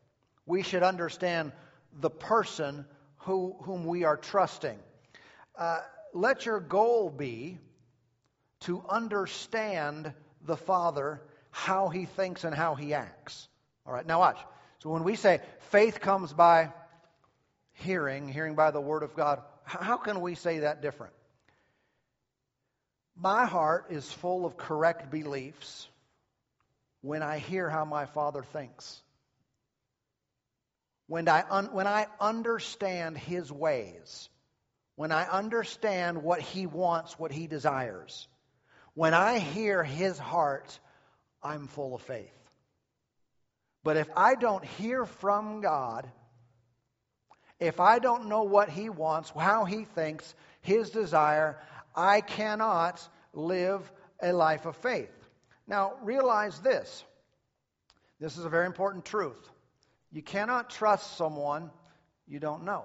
We 0.46 0.62
should 0.62 0.83
understand 0.83 1.53
the 2.00 2.11
person 2.11 2.85
who, 3.18 3.57
whom 3.62 3.85
we 3.85 4.05
are 4.05 4.16
trusting. 4.16 4.79
Uh, 5.57 5.81
let 6.14 6.46
your 6.46 6.61
goal 6.61 7.11
be 7.11 7.59
to 8.61 8.83
understand 8.88 10.12
the 10.46 10.57
Father, 10.57 11.20
how 11.50 11.88
he 11.88 12.07
thinks 12.07 12.44
and 12.44 12.55
how 12.55 12.74
he 12.74 12.94
acts. 12.94 13.48
All 13.87 13.93
right, 13.93 14.07
now 14.07 14.21
watch. 14.21 14.38
So 14.81 14.90
when 14.90 15.05
we 15.05 15.16
say 15.16 15.40
faith 15.71 16.01
comes 16.01 16.33
by 16.33 16.73
hearing, 17.73 18.29
hearing 18.29 18.55
by 18.55 18.71
the 18.71 18.81
Word 18.81 19.03
of 19.03 19.14
God, 19.14 19.43
how 19.64 19.97
can 19.97 20.21
we 20.21 20.35
say 20.35 20.61
that 20.61 20.83
different? 20.83 21.12
My 23.16 23.45
heart 23.45 23.87
is 23.90 24.11
full 24.11 24.47
of 24.47 24.57
correct 24.57 25.11
beliefs 25.11 25.87
when 27.03 27.23
I 27.23 27.38
hear 27.38 27.69
how 27.69 27.85
my 27.85 28.07
Father 28.07 28.43
thinks. 28.43 29.01
When 31.07 31.29
I, 31.29 31.45
un- 31.51 31.73
when 31.73 31.87
I 31.87 32.07
understand 32.21 33.19
His 33.19 33.51
ways, 33.51 34.29
when 34.97 35.12
I 35.12 35.25
understand 35.25 36.23
what 36.23 36.40
He 36.40 36.66
wants, 36.66 37.19
what 37.19 37.33
He 37.33 37.47
desires, 37.47 38.29
when 38.95 39.12
I 39.12 39.38
hear 39.38 39.83
His 39.83 40.19
heart, 40.19 40.79
I'm 41.43 41.66
full 41.66 41.95
of 41.95 42.03
faith. 42.03 42.39
But 43.83 43.97
if 43.97 44.09
I 44.16 44.35
don't 44.35 44.64
hear 44.64 45.07
from 45.07 45.61
God, 45.61 46.11
if 47.59 47.81
I 47.81 47.99
don't 47.99 48.29
know 48.29 48.43
what 48.43 48.69
He 48.69 48.90
wants, 48.90 49.31
how 49.31 49.64
He 49.64 49.85
thinks, 49.85 50.35
His 50.61 50.90
desire, 50.90 51.59
I 51.95 52.21
cannot 52.21 53.07
live 53.33 53.90
a 54.23 54.33
life 54.33 54.66
of 54.66 54.77
faith. 54.77 55.11
Now, 55.66 55.95
realize 56.03 56.59
this. 56.61 57.05
This 58.19 58.37
is 58.37 58.45
a 58.45 58.51
very 58.51 58.66
important 58.66 59.05
truth. 59.05 59.49
You 60.12 60.23
cannot 60.23 60.71
trust 60.71 61.16
someone 61.16 61.71
you 62.27 62.38
don't 62.38 62.64
know. 62.64 62.85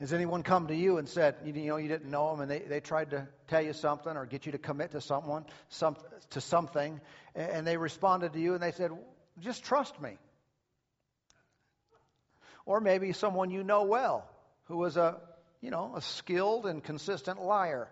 Has 0.00 0.12
anyone 0.12 0.42
come 0.42 0.66
to 0.66 0.74
you 0.74 0.98
and 0.98 1.08
said, 1.08 1.36
you, 1.44 1.52
know, 1.52 1.76
you 1.76 1.86
didn't 1.86 2.10
know 2.10 2.32
them 2.32 2.40
and 2.40 2.50
they, 2.50 2.58
they 2.58 2.80
tried 2.80 3.10
to 3.10 3.28
tell 3.52 3.62
you 3.62 3.74
something 3.74 4.16
or 4.16 4.24
get 4.24 4.46
you 4.46 4.52
to 4.52 4.58
commit 4.58 4.92
to 4.92 5.00
someone, 5.00 5.44
some, 5.68 5.96
to 6.30 6.40
something, 6.40 7.00
and 7.34 7.66
they 7.66 7.76
responded 7.76 8.32
to 8.32 8.40
you 8.40 8.54
and 8.54 8.62
they 8.62 8.72
said, 8.72 8.90
just 9.40 9.62
trust 9.62 10.00
me. 10.00 10.16
Or 12.64 12.80
maybe 12.80 13.12
someone 13.12 13.50
you 13.50 13.62
know 13.62 13.84
well 13.84 14.28
who 14.64 14.78
was 14.78 14.96
a, 14.96 15.20
you 15.60 15.70
know, 15.70 15.92
a 15.96 16.00
skilled 16.00 16.64
and 16.64 16.82
consistent 16.82 17.42
liar. 17.42 17.88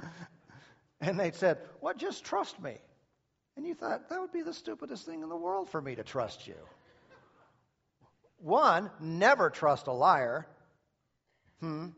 and 1.00 1.20
they 1.20 1.32
said, 1.32 1.58
well, 1.80 1.94
just 1.94 2.24
trust 2.24 2.58
me. 2.62 2.76
And 3.56 3.66
you 3.66 3.74
thought, 3.74 4.08
that 4.08 4.20
would 4.20 4.32
be 4.32 4.42
the 4.42 4.54
stupidest 4.54 5.04
thing 5.04 5.22
in 5.22 5.28
the 5.28 5.36
world 5.36 5.68
for 5.68 5.80
me 5.80 5.94
to 5.96 6.02
trust 6.02 6.46
you. 6.46 6.56
One, 8.38 8.90
never 9.00 9.50
trust 9.50 9.86
a 9.86 9.92
liar. 9.92 10.46
Hmm. 11.60 11.88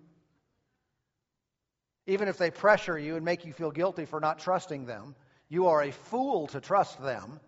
Even 2.06 2.28
if 2.28 2.38
they 2.38 2.50
pressure 2.50 2.98
you 2.98 3.16
and 3.16 3.24
make 3.24 3.44
you 3.44 3.52
feel 3.52 3.70
guilty 3.70 4.04
for 4.04 4.20
not 4.20 4.38
trusting 4.38 4.86
them, 4.86 5.14
you 5.48 5.68
are 5.68 5.82
a 5.82 5.92
fool 5.92 6.46
to 6.48 6.60
trust 6.60 7.02
them. 7.02 7.40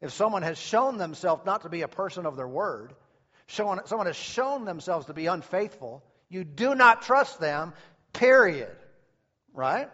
If 0.00 0.12
someone 0.12 0.42
has 0.42 0.58
shown 0.58 0.98
themselves 0.98 1.44
not 1.46 1.62
to 1.62 1.68
be 1.68 1.82
a 1.82 1.88
person 1.88 2.26
of 2.26 2.36
their 2.36 2.48
word, 2.48 2.94
someone, 3.48 3.86
someone 3.86 4.06
has 4.06 4.16
shown 4.16 4.64
themselves 4.64 5.06
to 5.06 5.14
be 5.14 5.26
unfaithful, 5.26 6.02
you 6.28 6.44
do 6.44 6.74
not 6.74 7.02
trust 7.02 7.38
them, 7.38 7.74
period. 8.12 8.74
Right? 9.54 9.88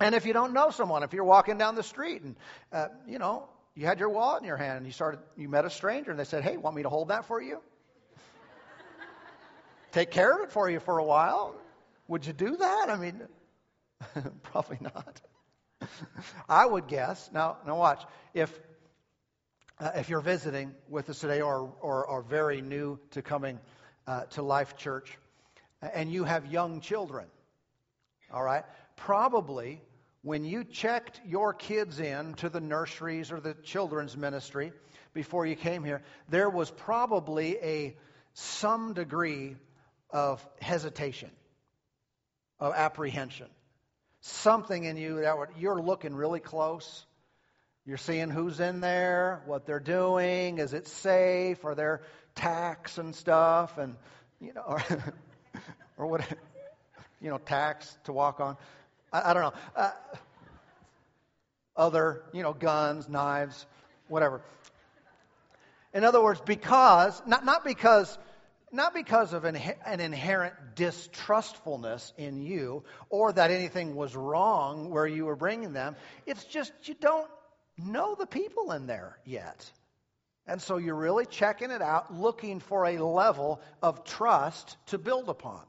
And 0.00 0.14
if 0.14 0.26
you 0.26 0.32
don't 0.32 0.52
know 0.52 0.70
someone, 0.70 1.02
if 1.02 1.12
you're 1.12 1.24
walking 1.24 1.58
down 1.58 1.74
the 1.74 1.82
street 1.82 2.22
and, 2.22 2.36
uh, 2.72 2.88
you 3.06 3.18
know, 3.18 3.48
you 3.74 3.86
had 3.86 4.00
your 4.00 4.08
wallet 4.08 4.42
in 4.42 4.48
your 4.48 4.56
hand 4.56 4.78
and 4.78 4.86
you 4.86 4.92
started, 4.92 5.20
you 5.36 5.48
met 5.48 5.64
a 5.64 5.70
stranger 5.70 6.10
and 6.10 6.18
they 6.18 6.24
said, 6.24 6.42
hey, 6.42 6.56
want 6.56 6.74
me 6.74 6.82
to 6.82 6.88
hold 6.88 7.08
that 7.08 7.26
for 7.26 7.40
you? 7.40 7.60
Take 9.92 10.10
care 10.10 10.32
of 10.32 10.40
it 10.48 10.52
for 10.52 10.70
you 10.70 10.80
for 10.80 10.98
a 10.98 11.04
while. 11.04 11.54
Would 12.08 12.26
you 12.26 12.32
do 12.32 12.56
that? 12.56 12.86
I 12.88 12.96
mean, 12.96 13.22
probably 14.44 14.78
not. 14.80 15.20
I 16.48 16.66
would 16.66 16.88
guess. 16.88 17.30
Now, 17.32 17.58
now 17.66 17.76
watch. 17.76 18.02
If 18.34 18.58
uh, 19.80 19.92
if 19.94 20.08
you're 20.08 20.20
visiting 20.20 20.74
with 20.88 21.08
us 21.10 21.20
today 21.20 21.40
or 21.40 21.72
or 21.80 22.06
are 22.06 22.22
very 22.22 22.60
new 22.60 22.98
to 23.12 23.22
coming 23.22 23.58
uh, 24.06 24.24
to 24.30 24.42
Life 24.42 24.76
Church, 24.76 25.16
and 25.80 26.10
you 26.10 26.24
have 26.24 26.46
young 26.46 26.80
children, 26.80 27.26
all 28.32 28.42
right, 28.42 28.64
probably 28.96 29.80
when 30.22 30.44
you 30.44 30.64
checked 30.64 31.20
your 31.24 31.54
kids 31.54 32.00
in 32.00 32.34
to 32.34 32.48
the 32.48 32.60
nurseries 32.60 33.30
or 33.30 33.40
the 33.40 33.54
children's 33.54 34.16
ministry 34.16 34.72
before 35.14 35.46
you 35.46 35.56
came 35.56 35.84
here, 35.84 36.02
there 36.28 36.50
was 36.50 36.70
probably 36.70 37.56
a 37.62 37.96
some 38.34 38.94
degree 38.94 39.56
of 40.10 40.44
hesitation, 40.60 41.30
of 42.58 42.74
apprehension. 42.74 43.48
Something 44.20 44.84
in 44.84 44.96
you 44.96 45.20
that 45.20 45.36
you're 45.58 45.80
looking 45.80 46.14
really 46.14 46.40
close. 46.40 47.04
You're 47.86 47.96
seeing 47.96 48.28
who's 48.28 48.60
in 48.60 48.80
there, 48.80 49.42
what 49.46 49.64
they're 49.64 49.80
doing, 49.80 50.58
is 50.58 50.74
it 50.74 50.88
safe, 50.88 51.64
are 51.64 51.74
there 51.74 52.02
tacks 52.34 52.98
and 52.98 53.14
stuff, 53.14 53.78
and 53.78 53.96
you 54.40 54.52
know, 54.52 54.62
or, 54.66 54.82
or 55.96 56.06
what, 56.06 56.20
you 57.20 57.30
know, 57.30 57.38
tacks 57.38 57.96
to 58.04 58.12
walk 58.12 58.40
on. 58.40 58.56
I, 59.12 59.30
I 59.30 59.34
don't 59.34 59.42
know. 59.42 59.52
Uh, 59.74 59.90
other, 61.76 62.22
you 62.32 62.42
know, 62.42 62.52
guns, 62.52 63.08
knives, 63.08 63.64
whatever. 64.08 64.42
In 65.94 66.04
other 66.04 66.22
words, 66.22 66.40
because 66.44 67.22
not 67.26 67.44
not 67.44 67.64
because 67.64 68.18
not 68.72 68.94
because 68.94 69.32
of 69.32 69.44
an, 69.44 69.56
an, 69.86 70.00
inherent 70.00 70.54
distrustfulness 70.74 72.12
in 72.16 72.42
you 72.42 72.84
or 73.08 73.32
that 73.32 73.50
anything 73.50 73.94
was 73.94 74.14
wrong 74.14 74.90
where 74.90 75.06
you 75.06 75.26
were 75.26 75.36
bringing 75.36 75.72
them. 75.72 75.96
It's 76.26 76.44
just 76.44 76.72
you 76.84 76.94
don't 76.94 77.28
know 77.76 78.14
the 78.14 78.26
people 78.26 78.72
in 78.72 78.86
there 78.86 79.18
yet. 79.24 79.70
And 80.46 80.62
so 80.62 80.78
you're 80.78 80.94
really 80.94 81.26
checking 81.26 81.70
it 81.70 81.82
out, 81.82 82.14
looking 82.14 82.60
for 82.60 82.86
a 82.86 82.98
level 82.98 83.60
of 83.82 84.04
trust 84.04 84.76
to 84.86 84.98
build 84.98 85.28
upon. 85.28 85.62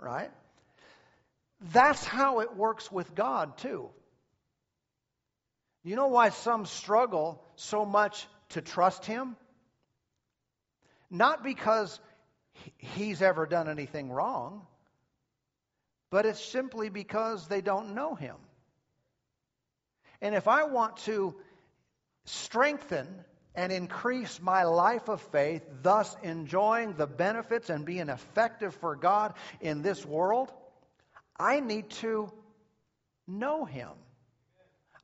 Right? 0.00 0.30
That's 1.72 2.04
how 2.04 2.40
it 2.40 2.56
works 2.56 2.90
with 2.90 3.14
God, 3.14 3.56
too. 3.58 3.88
You 5.84 5.96
know 5.96 6.08
why 6.08 6.30
some 6.30 6.66
struggle 6.66 7.42
so 7.56 7.84
much 7.84 8.26
to 8.50 8.60
trust 8.60 9.04
Him? 9.04 9.36
Not 11.10 11.42
because 11.42 12.00
he's 12.76 13.22
ever 13.22 13.46
done 13.46 13.68
anything 13.68 14.10
wrong, 14.10 14.66
but 16.10 16.26
it's 16.26 16.44
simply 16.44 16.88
because 16.88 17.48
they 17.48 17.60
don't 17.60 17.94
know 17.94 18.14
him. 18.14 18.36
And 20.20 20.34
if 20.34 20.48
I 20.48 20.64
want 20.64 20.96
to 20.98 21.34
strengthen 22.24 23.24
and 23.54 23.70
increase 23.70 24.40
my 24.40 24.64
life 24.64 25.08
of 25.08 25.20
faith, 25.20 25.62
thus 25.82 26.16
enjoying 26.22 26.94
the 26.94 27.06
benefits 27.06 27.70
and 27.70 27.84
being 27.84 28.08
effective 28.08 28.74
for 28.76 28.96
God 28.96 29.34
in 29.60 29.82
this 29.82 30.04
world, 30.04 30.52
I 31.38 31.60
need 31.60 31.90
to 31.90 32.32
know 33.26 33.64
Him. 33.64 33.90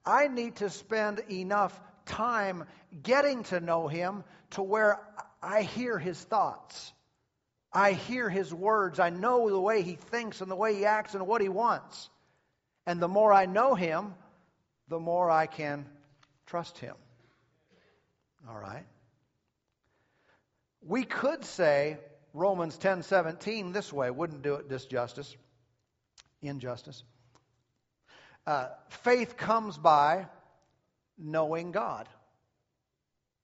I 0.04 0.28
need 0.28 0.56
to 0.56 0.70
spend 0.70 1.20
enough 1.30 1.78
time 2.06 2.64
getting 3.02 3.44
to 3.44 3.60
know 3.60 3.88
Him 3.88 4.24
to 4.50 4.62
where 4.62 4.98
I 5.42 5.62
hear 5.62 5.98
his 5.98 6.20
thoughts. 6.20 6.92
I 7.72 7.92
hear 7.92 8.28
his 8.28 8.52
words. 8.52 8.98
I 8.98 9.10
know 9.10 9.48
the 9.48 9.60
way 9.60 9.82
he 9.82 9.94
thinks 9.94 10.40
and 10.40 10.50
the 10.50 10.56
way 10.56 10.74
he 10.74 10.84
acts 10.84 11.14
and 11.14 11.26
what 11.26 11.40
he 11.40 11.48
wants. 11.48 12.10
And 12.86 13.00
the 13.00 13.08
more 13.08 13.32
I 13.32 13.46
know 13.46 13.74
him, 13.74 14.14
the 14.88 14.98
more 14.98 15.30
I 15.30 15.46
can 15.46 15.86
trust 16.46 16.78
him. 16.78 16.96
All 18.48 18.58
right? 18.58 18.86
We 20.82 21.04
could 21.04 21.44
say 21.44 21.98
Romans 22.32 22.76
10:17 22.78 23.72
this 23.72 23.92
way, 23.92 24.10
wouldn't 24.10 24.42
do 24.42 24.54
it 24.54 24.68
disjustice, 24.68 25.36
injustice. 26.42 27.04
Uh, 28.46 28.68
faith 28.88 29.36
comes 29.36 29.76
by 29.76 30.26
knowing 31.18 31.72
God. 31.72 32.08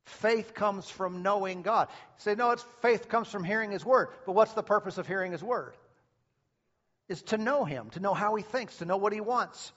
Faith 0.06 0.54
comes 0.54 0.88
from 0.88 1.22
knowing 1.22 1.62
God. 1.62 1.88
You 1.90 2.20
say, 2.20 2.34
no, 2.34 2.52
it's 2.52 2.64
faith 2.82 3.08
comes 3.08 3.28
from 3.28 3.44
hearing 3.44 3.70
His 3.70 3.84
Word. 3.84 4.08
But 4.24 4.32
what's 4.32 4.54
the 4.54 4.62
purpose 4.62 4.98
of 4.98 5.06
hearing 5.06 5.32
His 5.32 5.42
Word? 5.42 5.74
Is 7.08 7.22
to 7.24 7.38
know 7.38 7.64
Him, 7.64 7.90
to 7.90 8.00
know 8.00 8.14
how 8.14 8.34
He 8.36 8.42
thinks, 8.42 8.78
to 8.78 8.84
know 8.84 8.96
what 8.96 9.12
He 9.12 9.20
wants, 9.20 9.72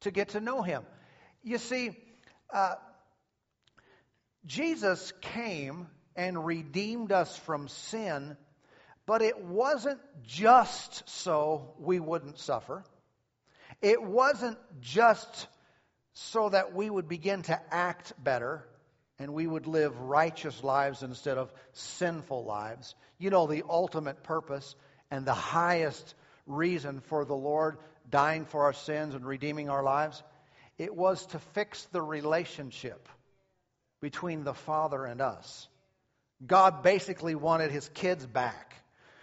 to 0.00 0.10
get 0.10 0.30
to 0.30 0.40
know 0.40 0.62
Him. 0.62 0.82
You 1.42 1.58
see, 1.58 1.96
uh, 2.52 2.74
Jesus 4.46 5.12
came 5.20 5.88
and 6.16 6.44
redeemed 6.44 7.12
us 7.12 7.36
from 7.36 7.68
sin 7.68 8.36
But 9.06 9.22
it 9.22 9.38
wasn't 9.40 10.00
just 10.26 11.08
so 11.08 11.74
we 11.78 12.00
wouldn't 12.00 12.38
suffer. 12.38 12.84
It 13.80 14.02
wasn't 14.02 14.58
just 14.80 15.46
so 16.14 16.48
that 16.48 16.74
we 16.74 16.90
would 16.90 17.08
begin 17.08 17.42
to 17.42 17.60
act 17.72 18.12
better 18.22 18.66
and 19.18 19.32
we 19.32 19.46
would 19.46 19.66
live 19.66 19.98
righteous 19.98 20.62
lives 20.62 21.02
instead 21.02 21.38
of 21.38 21.52
sinful 21.72 22.44
lives. 22.44 22.94
You 23.18 23.30
know, 23.30 23.46
the 23.46 23.64
ultimate 23.68 24.22
purpose 24.22 24.74
and 25.10 25.24
the 25.24 25.34
highest 25.34 26.14
reason 26.46 27.00
for 27.00 27.24
the 27.24 27.36
Lord 27.36 27.78
dying 28.10 28.44
for 28.44 28.64
our 28.64 28.72
sins 28.72 29.14
and 29.14 29.26
redeeming 29.26 29.68
our 29.68 29.82
lives? 29.82 30.22
It 30.78 30.94
was 30.94 31.24
to 31.26 31.38
fix 31.54 31.82
the 31.92 32.02
relationship 32.02 33.08
between 34.00 34.44
the 34.44 34.54
Father 34.54 35.04
and 35.04 35.20
us. 35.20 35.68
God 36.46 36.82
basically 36.82 37.34
wanted 37.34 37.70
his 37.70 37.88
kids 37.88 38.26
back. 38.26 38.74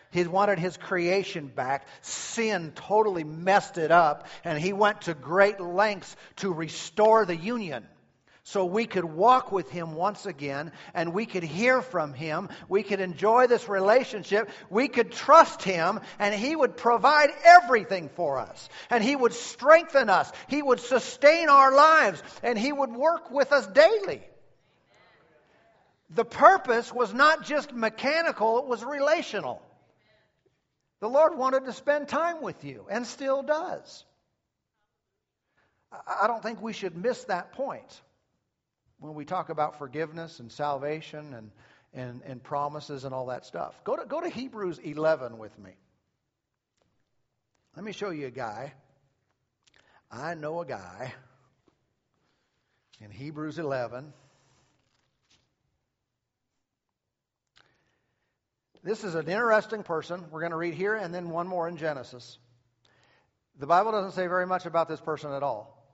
He 0.10 0.23
wanted 0.25 0.60
his 0.60 0.77
creation 0.77 1.47
back. 1.47 1.88
Sin 2.01 2.71
totally 2.75 3.23
messed 3.23 3.77
it 3.77 3.91
up, 3.91 4.27
and 4.43 4.60
he 4.60 4.73
went 4.73 5.01
to 5.01 5.13
great 5.13 5.60
lengths 5.60 6.15
to 6.38 6.51
restore 6.51 7.25
the 7.25 7.36
union 7.36 7.86
so 8.45 8.65
we 8.65 8.86
could 8.86 9.06
walk 9.06 9.53
with 9.53 9.69
him 9.69 9.95
once 9.95 10.25
again 10.25 10.73
and 10.93 11.13
we 11.13 11.25
could 11.25 11.43
hear 11.43 11.82
from 11.82 12.13
him. 12.13 12.49
We 12.67 12.84
could 12.84 12.99
enjoy 12.99 13.47
this 13.47 13.69
relationship. 13.69 14.49
We 14.69 14.89
could 14.89 15.13
trust 15.13 15.63
him 15.63 16.01
and 16.19 16.36
he 16.36 16.53
would 16.53 16.75
provide 16.75 17.29
everything 17.45 18.10
for 18.10 18.39
us. 18.39 18.67
And 18.89 19.01
he 19.01 19.15
would 19.15 19.32
strengthen 19.32 20.10
us. 20.10 20.29
He 20.49 20.62
would 20.62 20.82
sustain 20.82 21.47
our 21.47 21.73
lives 21.73 22.21
and 22.43 22.60
he 22.60 22.73
would 22.73 22.91
work 22.91 23.32
with 23.32 23.53
us 23.53 23.65
daily. 23.67 24.21
The 26.10 26.25
purpose 26.25 26.93
was 26.93 27.13
not 27.13 27.45
just 27.45 27.73
mechanical, 27.73 28.60
it 28.60 28.65
was 28.65 28.84
relational. 28.84 29.62
The 30.99 31.08
Lord 31.08 31.38
wanted 31.38 31.65
to 31.65 31.73
spend 31.73 32.10
time 32.10 32.41
with 32.41 32.65
you 32.65 32.88
and 32.89 33.08
still 33.08 33.41
does. 33.41 34.03
I 35.91 36.27
don't 36.27 36.43
think 36.43 36.62
we 36.62 36.73
should 36.73 36.97
miss 36.97 37.23
that 37.25 37.53
point 37.53 38.01
when 39.04 39.16
we 39.16 39.26
talk 39.26 39.50
about 39.50 39.78
forgiveness 39.78 40.39
and 40.39 40.50
salvation 40.50 41.34
and, 41.34 41.52
and, 41.94 42.22
and 42.26 42.42
promises 42.42 43.04
and 43.04 43.13
all 43.13 43.26
that 43.26 43.46
stuff. 43.46 43.84
Go 43.84 43.98
to, 43.98 44.06
go 44.06 44.22
to 44.22 44.30
Hebrews 44.30 44.80
11 44.80 45.38
with 45.38 45.60
me. 45.60 45.72
Let 47.76 47.84
me 47.84 47.92
show 47.92 48.12
you 48.12 48.28
a 48.28 48.32
guy. 48.32 48.72
I 50.10 50.36
know 50.36 50.62
a 50.62 50.66
guy 50.66 51.13
in 53.02 53.12
Hebrews 53.12 53.60
11. 53.60 54.13
This 58.84 59.04
is 59.04 59.16
an 59.16 59.28
interesting 59.28 59.84
person. 59.84 60.24
We're 60.32 60.39
going 60.39 60.52
to 60.52 60.58
read 60.58 60.76
here 60.76 60.96
and 60.96 61.13
then 61.13 61.30
one 61.30 61.48
more 61.48 61.68
in 61.68 61.76
Genesis. 61.76 62.38
The 63.60 63.68
Bible 63.68 63.92
doesn't 63.92 64.13
say 64.13 64.28
very 64.28 64.48
much 64.48 64.66
about 64.66 64.88
this 64.88 65.02
person 65.02 65.34
at 65.34 65.44
all. 65.44 65.86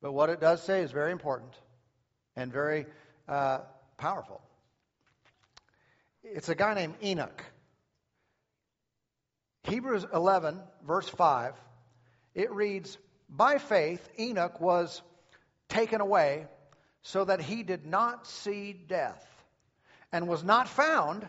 But 0.00 0.12
what 0.12 0.30
it 0.30 0.40
does 0.40 0.62
say 0.62 0.80
is 0.80 0.90
very 0.90 1.12
important 1.12 1.52
and 2.36 2.52
very 2.52 2.86
uh, 3.28 3.60
powerful. 3.96 4.40
It's 6.22 6.48
a 6.48 6.54
guy 6.54 6.74
named 6.74 6.94
Enoch. 7.02 7.44
Hebrews 9.64 10.06
11, 10.12 10.60
verse 10.86 11.08
5, 11.08 11.54
it 12.34 12.50
reads, 12.50 12.98
By 13.28 13.58
faith, 13.58 14.08
Enoch 14.18 14.60
was 14.60 15.02
taken 15.68 16.00
away 16.00 16.46
so 17.02 17.24
that 17.24 17.40
he 17.40 17.62
did 17.62 17.86
not 17.86 18.26
see 18.26 18.72
death, 18.72 19.26
and 20.12 20.28
was 20.28 20.44
not 20.44 20.68
found 20.68 21.26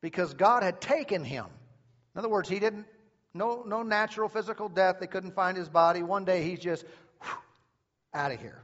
because 0.00 0.34
God 0.34 0.62
had 0.62 0.80
taken 0.80 1.24
him. 1.24 1.46
In 2.14 2.18
other 2.18 2.28
words, 2.28 2.48
he 2.48 2.58
didn't, 2.58 2.86
no, 3.32 3.64
no 3.66 3.82
natural 3.82 4.28
physical 4.28 4.68
death. 4.68 4.96
They 5.00 5.06
couldn't 5.06 5.34
find 5.34 5.56
his 5.56 5.68
body. 5.68 6.02
One 6.02 6.24
day 6.24 6.42
he's 6.42 6.58
just 6.58 6.84
whew, 7.22 7.38
out 8.12 8.32
of 8.32 8.40
here. 8.40 8.62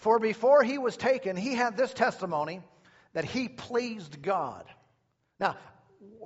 For 0.00 0.18
before 0.18 0.62
he 0.62 0.78
was 0.78 0.96
taken, 0.96 1.36
he 1.36 1.54
had 1.54 1.76
this 1.76 1.92
testimony 1.92 2.62
that 3.12 3.26
he 3.26 3.48
pleased 3.48 4.22
God. 4.22 4.64
Now, 5.38 5.56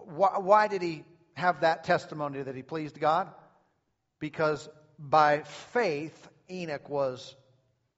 wh- 0.06 0.40
why 0.40 0.68
did 0.68 0.80
he 0.80 1.04
have 1.34 1.62
that 1.62 1.82
testimony 1.82 2.40
that 2.40 2.54
he 2.54 2.62
pleased 2.62 3.00
God? 3.00 3.28
Because 4.20 4.68
by 4.96 5.42
faith, 5.42 6.28
Enoch 6.48 6.88
was 6.88 7.34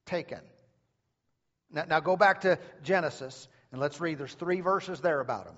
taken. 0.06 0.40
Now, 1.70 1.84
now 1.86 2.00
go 2.00 2.16
back 2.16 2.40
to 2.40 2.58
Genesis 2.82 3.46
and 3.70 3.78
let's 3.78 4.00
read. 4.00 4.16
There's 4.16 4.32
three 4.32 4.62
verses 4.62 5.02
there 5.02 5.20
about 5.20 5.46
him. 5.46 5.56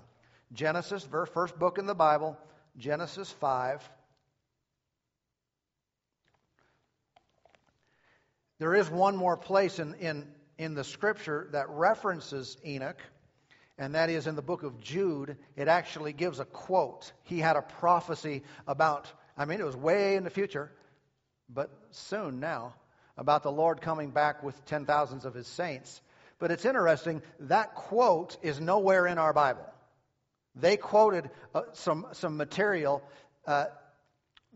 Genesis, 0.53 1.07
first 1.33 1.57
book 1.61 1.79
in 1.79 1.87
the 1.87 1.95
Bible, 1.95 2.37
Genesis 2.77 3.31
5. 3.31 3.89
There 8.59 8.75
is 8.75 8.91
one 8.91 9.17
more 9.17 9.37
place 9.37 9.79
in, 9.79 9.95
in, 9.95 10.27
in 10.59 10.75
the 10.75 10.85
scripture 10.85 11.49
that 11.53 11.69
references 11.71 12.57
Enoch, 12.67 13.01
and 13.79 13.95
that 13.95 14.11
is 14.11 14.27
in 14.27 14.35
the 14.35 14.43
book 14.43 14.65
of 14.65 14.81
Jude. 14.81 15.37
It 15.57 15.69
actually 15.69 16.13
gives 16.13 16.41
a 16.41 16.45
quote. 16.45 17.13
He 17.23 17.39
had 17.39 17.57
a 17.57 17.63
prophecy 17.63 18.43
about, 18.67 19.07
I 19.37 19.45
mean, 19.45 19.61
it 19.61 19.67
was 19.67 19.77
way 19.77 20.17
in 20.17 20.25
the 20.25 20.31
future, 20.31 20.73
but 21.49 21.71
soon 21.93 22.41
now, 22.41 22.75
about 23.17 23.45
the 23.45 23.53
Lord 23.53 23.81
coming 23.81 24.11
back 24.11 24.43
with 24.43 24.65
ten 24.65 24.87
thousands 24.87 25.25
of 25.25 25.35
his 25.35 25.47
saints. 25.47 26.01
But 26.41 26.51
it's 26.51 26.65
interesting, 26.65 27.23
that 27.41 27.75
quote 27.75 28.37
is 28.43 28.61
nowhere 28.61 29.07
in 29.07 29.19
our 29.19 29.33
Bible. 29.33 29.67
They 30.55 30.77
quoted 30.77 31.31
uh, 31.55 31.63
some, 31.73 32.07
some 32.13 32.37
material 32.37 33.03
uh, 33.47 33.67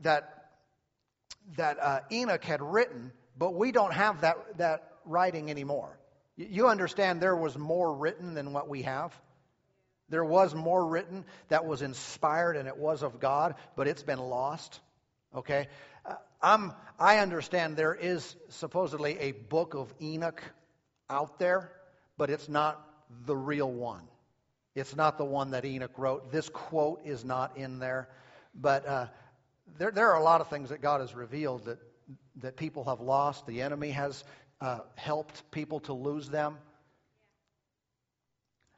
that, 0.02 0.48
that 1.56 1.78
uh, 1.80 2.00
Enoch 2.10 2.44
had 2.44 2.60
written 2.62 3.12
but 3.36 3.54
we 3.54 3.72
don't 3.72 3.92
have 3.92 4.22
that, 4.22 4.58
that 4.58 4.92
writing 5.04 5.50
anymore. 5.50 5.98
You 6.36 6.68
understand 6.68 7.20
there 7.20 7.36
was 7.36 7.56
more 7.56 7.94
written 7.94 8.34
than 8.34 8.52
what 8.52 8.68
we 8.68 8.82
have? 8.82 9.12
There 10.08 10.24
was 10.24 10.54
more 10.54 10.86
written 10.86 11.24
that 11.48 11.64
was 11.64 11.82
inspired 11.82 12.56
and 12.56 12.68
it 12.68 12.76
was 12.76 13.02
of 13.02 13.20
God, 13.20 13.54
but 13.76 13.88
it's 13.88 14.02
been 14.02 14.18
lost. 14.18 14.80
Okay? 15.34 15.68
Uh, 16.04 16.14
I'm, 16.40 16.72
I 16.98 17.18
understand 17.18 17.76
there 17.76 17.94
is 17.94 18.36
supposedly 18.48 19.18
a 19.18 19.32
book 19.32 19.74
of 19.74 19.92
Enoch 20.00 20.42
out 21.08 21.38
there, 21.38 21.72
but 22.16 22.30
it's 22.30 22.48
not 22.48 22.86
the 23.26 23.36
real 23.36 23.70
one. 23.70 24.02
It's 24.74 24.96
not 24.96 25.18
the 25.18 25.24
one 25.24 25.50
that 25.50 25.64
Enoch 25.64 25.92
wrote. 25.98 26.32
This 26.32 26.48
quote 26.48 27.02
is 27.04 27.24
not 27.24 27.56
in 27.56 27.78
there. 27.78 28.08
But 28.54 28.86
uh, 28.86 29.06
there, 29.78 29.90
there 29.90 30.10
are 30.12 30.18
a 30.18 30.24
lot 30.24 30.40
of 30.40 30.48
things 30.48 30.70
that 30.70 30.80
God 30.80 31.00
has 31.00 31.14
revealed 31.14 31.66
that 31.66 31.78
that 32.36 32.56
people 32.56 32.84
have 32.84 33.00
lost. 33.00 33.46
The 33.46 33.62
enemy 33.62 33.90
has 33.90 34.24
uh, 34.60 34.80
helped 34.94 35.50
people 35.50 35.80
to 35.80 35.92
lose 35.92 36.28
them. 36.28 36.58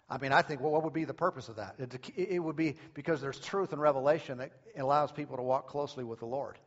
I 0.09 0.19
mean, 0.19 0.33
I 0.33 0.43
think, 0.43 0.61
well, 0.61 0.73
what 0.73 0.85
would 0.85 0.93
be 0.93 1.05
the 1.05 1.15
purpose 1.15 1.49
of 1.49 1.57
that? 1.57 1.77
It, 1.79 2.11
it 2.17 2.39
would 2.39 2.57
be 2.57 2.77
because 2.93 3.21
there's 3.21 3.39
truth 3.39 3.73
and 3.73 3.81
revelation 3.81 4.39
that 4.39 4.53
allows 4.77 5.11
people 5.13 5.37
to 5.37 5.43
walk 5.43 5.69
closely 5.69 6.05
with 6.05 6.19
the 6.19 6.27
Lord. 6.27 6.59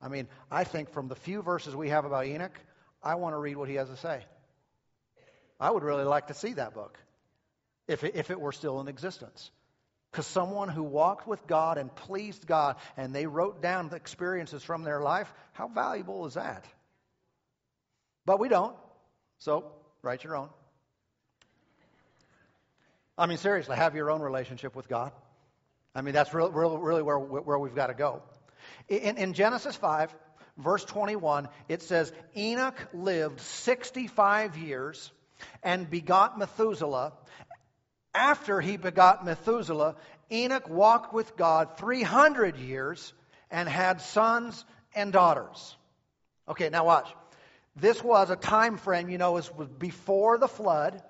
I 0.00 0.08
mean, 0.08 0.28
I 0.50 0.64
think 0.64 0.92
from 0.92 1.08
the 1.08 1.16
few 1.16 1.42
verses 1.42 1.74
we 1.74 1.88
have 1.88 2.04
about 2.04 2.26
Enoch, 2.26 2.58
I 3.02 3.16
want 3.16 3.34
to 3.34 3.38
read 3.38 3.56
what 3.56 3.68
he 3.68 3.74
has 3.74 3.88
to 3.88 3.96
say. 3.96 4.24
I 5.58 5.70
would 5.70 5.82
really 5.82 6.04
like 6.04 6.28
to 6.28 6.34
see 6.34 6.52
that 6.52 6.74
book 6.74 6.98
if 7.88 8.04
it, 8.04 8.14
if 8.14 8.30
it 8.30 8.40
were 8.40 8.52
still 8.52 8.80
in 8.80 8.86
existence. 8.86 9.50
Because 10.10 10.26
someone 10.26 10.68
who 10.68 10.82
walked 10.82 11.26
with 11.26 11.46
God 11.46 11.76
and 11.76 11.94
pleased 11.94 12.46
God 12.46 12.76
and 12.96 13.14
they 13.14 13.26
wrote 13.26 13.60
down 13.60 13.88
the 13.90 13.96
experiences 13.96 14.62
from 14.62 14.82
their 14.82 15.00
life, 15.00 15.32
how 15.52 15.68
valuable 15.68 16.26
is 16.26 16.34
that? 16.34 16.64
But 18.24 18.40
we 18.40 18.48
don't. 18.48 18.74
So 19.38 19.70
write 20.02 20.24
your 20.24 20.36
own. 20.36 20.48
I 23.16 23.26
mean, 23.26 23.38
seriously, 23.38 23.76
have 23.76 23.94
your 23.94 24.10
own 24.10 24.22
relationship 24.22 24.76
with 24.76 24.88
God. 24.88 25.12
I 25.94 26.02
mean, 26.02 26.14
that's 26.14 26.32
really, 26.32 26.52
really 26.52 27.02
where, 27.02 27.18
where 27.18 27.58
we've 27.58 27.74
got 27.74 27.88
to 27.88 27.94
go. 27.94 28.22
In, 28.88 29.16
in 29.16 29.32
Genesis 29.32 29.74
5, 29.74 30.14
verse 30.56 30.84
21, 30.84 31.48
it 31.68 31.82
says, 31.82 32.12
Enoch 32.36 32.76
lived 32.94 33.40
65 33.40 34.56
years 34.56 35.10
and 35.62 35.90
begot 35.90 36.38
Methuselah. 36.38 37.12
After 38.18 38.60
he 38.60 38.76
begot 38.76 39.24
Methuselah, 39.24 39.94
Enoch 40.32 40.68
walked 40.68 41.14
with 41.14 41.36
God 41.36 41.78
300 41.78 42.56
years 42.56 43.12
and 43.48 43.68
had 43.68 44.00
sons 44.00 44.64
and 44.92 45.12
daughters. 45.12 45.76
Okay, 46.48 46.68
now 46.68 46.84
watch. 46.84 47.08
This 47.76 48.02
was 48.02 48.30
a 48.30 48.36
time 48.36 48.76
frame, 48.76 49.08
you 49.08 49.18
know, 49.18 49.32
was 49.32 49.48
before 49.78 50.36
the 50.36 50.48
flood. 50.48 51.00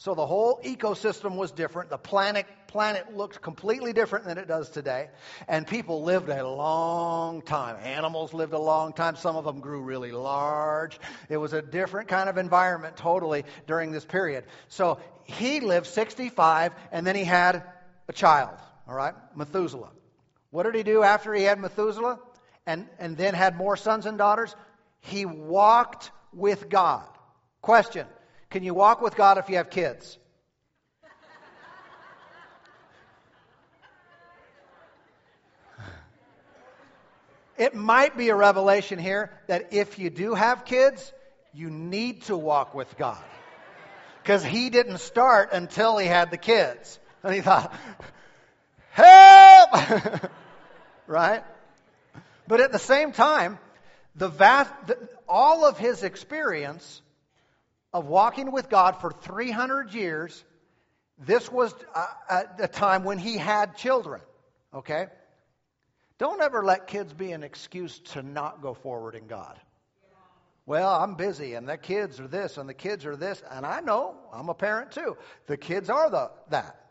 So 0.00 0.14
the 0.14 0.24
whole 0.24 0.60
ecosystem 0.64 1.34
was 1.34 1.50
different. 1.50 1.90
The 1.90 1.98
planet, 1.98 2.46
planet 2.68 3.16
looked 3.16 3.42
completely 3.42 3.92
different 3.92 4.26
than 4.26 4.38
it 4.38 4.46
does 4.46 4.70
today. 4.70 5.08
And 5.48 5.66
people 5.66 6.04
lived 6.04 6.28
a 6.28 6.46
long 6.46 7.42
time. 7.42 7.76
Animals 7.82 8.32
lived 8.32 8.52
a 8.52 8.60
long 8.60 8.92
time. 8.92 9.16
Some 9.16 9.34
of 9.34 9.44
them 9.44 9.58
grew 9.58 9.82
really 9.82 10.12
large. 10.12 11.00
It 11.28 11.36
was 11.36 11.52
a 11.52 11.60
different 11.60 12.06
kind 12.06 12.28
of 12.28 12.38
environment 12.38 12.96
totally 12.96 13.44
during 13.66 13.90
this 13.90 14.04
period. 14.04 14.44
So 14.68 15.00
he 15.24 15.58
lived 15.58 15.86
65 15.86 16.74
and 16.92 17.04
then 17.04 17.16
he 17.16 17.24
had 17.24 17.64
a 18.06 18.12
child, 18.12 18.56
all 18.86 18.94
right? 18.94 19.14
Methuselah. 19.34 19.90
What 20.50 20.62
did 20.62 20.76
he 20.76 20.84
do 20.84 21.02
after 21.02 21.34
he 21.34 21.42
had 21.42 21.58
Methuselah 21.58 22.20
and, 22.66 22.86
and 23.00 23.16
then 23.16 23.34
had 23.34 23.56
more 23.56 23.76
sons 23.76 24.06
and 24.06 24.16
daughters? 24.16 24.54
He 25.00 25.26
walked 25.26 26.12
with 26.32 26.68
God. 26.68 27.08
Question 27.62 28.06
can 28.50 28.62
you 28.62 28.74
walk 28.74 29.02
with 29.02 29.16
God 29.16 29.38
if 29.38 29.48
you 29.48 29.56
have 29.56 29.70
kids? 29.70 30.18
It 37.58 37.74
might 37.74 38.16
be 38.16 38.28
a 38.28 38.36
revelation 38.36 39.00
here 39.00 39.32
that 39.48 39.72
if 39.72 39.98
you 39.98 40.10
do 40.10 40.34
have 40.34 40.64
kids, 40.64 41.12
you 41.52 41.70
need 41.70 42.22
to 42.22 42.36
walk 42.36 42.72
with 42.72 42.96
God. 42.96 43.22
Because 44.22 44.44
he 44.44 44.70
didn't 44.70 44.98
start 44.98 45.52
until 45.52 45.98
he 45.98 46.06
had 46.06 46.30
the 46.30 46.36
kids. 46.36 47.00
And 47.24 47.34
he 47.34 47.40
thought, 47.40 47.74
help! 48.90 50.30
right? 51.08 51.42
But 52.46 52.60
at 52.60 52.70
the 52.70 52.78
same 52.78 53.10
time, 53.10 53.58
the 54.14 54.28
vast, 54.28 54.72
the, 54.86 55.08
all 55.28 55.64
of 55.64 55.78
his 55.78 56.04
experience 56.04 57.02
of 57.98 58.06
walking 58.06 58.52
with 58.52 58.68
God 58.68 59.00
for 59.00 59.10
300 59.10 59.92
years, 59.92 60.44
this 61.18 61.50
was 61.50 61.74
uh, 61.94 62.06
a, 62.30 62.64
a, 62.64 62.68
time 62.68 63.02
when 63.02 63.18
he 63.18 63.36
had 63.36 63.76
children. 63.76 64.20
Okay? 64.72 65.06
Don't 66.18 66.40
ever 66.40 66.64
let 66.64 66.86
kids 66.86 67.12
be 67.12 67.32
an 67.32 67.42
excuse 67.42 67.98
to 68.12 68.22
not 68.22 68.62
go 68.62 68.72
forward 68.72 69.16
in 69.16 69.26
God. 69.26 69.58
Well, 70.64 70.90
I'm 70.90 71.14
busy, 71.14 71.54
and 71.54 71.68
the 71.68 71.78
kids 71.78 72.20
are 72.20 72.28
this, 72.28 72.58
and 72.58 72.68
the 72.68 72.74
kids 72.74 73.06
are 73.06 73.16
this, 73.16 73.42
and 73.50 73.64
I 73.64 73.80
know 73.80 74.16
I'm 74.32 74.50
a 74.50 74.54
parent 74.54 74.92
too. 74.92 75.16
The 75.46 75.56
kids 75.56 75.88
are 75.88 76.10
the 76.10 76.30
that, 76.50 76.90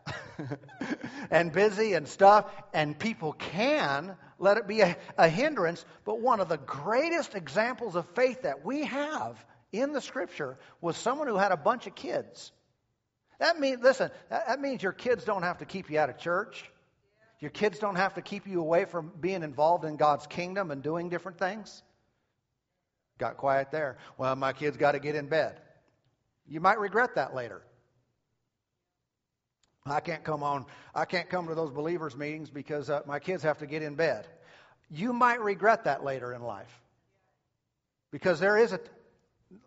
and 1.30 1.52
busy 1.52 1.92
and 1.94 2.06
stuff, 2.06 2.46
and 2.74 2.98
people 2.98 3.34
can 3.34 4.16
let 4.40 4.56
it 4.56 4.66
be 4.66 4.80
a, 4.80 4.96
a 5.16 5.28
hindrance. 5.28 5.84
But 6.04 6.20
one 6.20 6.40
of 6.40 6.48
the 6.48 6.56
greatest 6.58 7.36
examples 7.36 7.94
of 7.94 8.04
faith 8.16 8.42
that 8.42 8.64
we 8.64 8.84
have 8.84 9.44
in 9.72 9.92
the 9.92 10.00
scripture 10.00 10.58
was 10.80 10.96
someone 10.96 11.28
who 11.28 11.36
had 11.36 11.52
a 11.52 11.56
bunch 11.56 11.86
of 11.86 11.94
kids. 11.94 12.52
That 13.38 13.60
means, 13.60 13.80
listen, 13.82 14.10
that, 14.30 14.60
means 14.60 14.82
your 14.82 14.92
kids 14.92 15.24
don't 15.24 15.42
have 15.42 15.58
to 15.58 15.64
keep 15.64 15.90
you 15.90 15.98
out 15.98 16.10
of 16.10 16.18
church. 16.18 16.68
Your 17.40 17.50
kids 17.50 17.78
don't 17.78 17.96
have 17.96 18.14
to 18.14 18.22
keep 18.22 18.46
you 18.46 18.60
away 18.60 18.84
from 18.84 19.12
being 19.20 19.42
involved 19.42 19.84
in 19.84 19.96
God's 19.96 20.26
kingdom 20.26 20.70
and 20.70 20.82
doing 20.82 21.08
different 21.08 21.38
things. 21.38 21.82
Got 23.18 23.36
quiet 23.36 23.70
there. 23.70 23.98
Well, 24.16 24.34
my 24.34 24.52
kids 24.52 24.76
got 24.76 24.92
to 24.92 24.98
get 24.98 25.14
in 25.14 25.26
bed. 25.26 25.60
You 26.48 26.60
might 26.60 26.80
regret 26.80 27.14
that 27.14 27.34
later. 27.34 27.62
I 29.86 30.00
can't 30.00 30.24
come 30.24 30.42
on. 30.42 30.66
I 30.94 31.04
can't 31.04 31.28
come 31.28 31.48
to 31.48 31.54
those 31.54 31.70
believers 31.70 32.16
meetings 32.16 32.50
because 32.50 32.90
uh, 32.90 33.02
my 33.06 33.20
kids 33.20 33.42
have 33.44 33.58
to 33.58 33.66
get 33.66 33.82
in 33.82 33.94
bed. 33.94 34.26
You 34.90 35.12
might 35.12 35.40
regret 35.40 35.84
that 35.84 36.04
later 36.04 36.32
in 36.32 36.42
life. 36.42 36.72
Because 38.10 38.40
there 38.40 38.56
is 38.56 38.72
a 38.72 38.80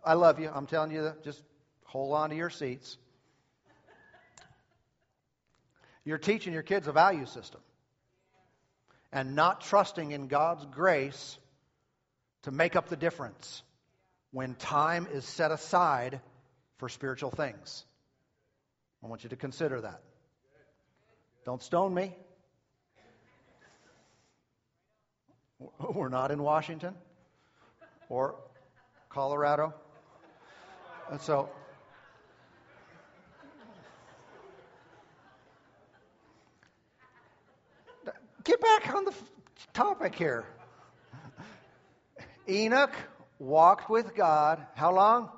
I 0.03 0.13
love 0.13 0.39
you. 0.39 0.49
I'm 0.53 0.67
telling 0.67 0.91
you, 0.91 1.13
just 1.23 1.41
hold 1.85 2.13
on 2.13 2.29
to 2.29 2.35
your 2.35 2.49
seats. 2.49 2.97
You're 6.03 6.17
teaching 6.17 6.53
your 6.53 6.63
kids 6.63 6.87
a 6.87 6.91
value 6.91 7.25
system 7.25 7.61
and 9.11 9.35
not 9.35 9.61
trusting 9.61 10.11
in 10.11 10.27
God's 10.27 10.65
grace 10.65 11.37
to 12.43 12.51
make 12.51 12.75
up 12.75 12.89
the 12.89 12.95
difference 12.95 13.61
when 14.31 14.55
time 14.55 15.07
is 15.13 15.25
set 15.25 15.51
aside 15.51 16.21
for 16.77 16.89
spiritual 16.89 17.29
things. 17.29 17.85
I 19.03 19.07
want 19.07 19.23
you 19.23 19.29
to 19.29 19.35
consider 19.35 19.81
that. 19.81 20.01
Don't 21.45 21.61
stone 21.61 21.93
me. 21.93 22.15
We're 25.93 26.09
not 26.09 26.31
in 26.31 26.41
Washington 26.41 26.95
or 28.09 28.35
Colorado. 29.13 29.73
And 31.09 31.19
so, 31.19 31.49
get 38.43 38.61
back 38.61 38.93
on 38.93 39.05
the 39.05 39.13
topic 39.73 40.15
here. 40.15 40.45
Enoch 42.47 42.95
walked 43.39 43.89
with 43.89 44.15
God 44.15 44.65
how 44.75 44.93
long? 44.93 45.29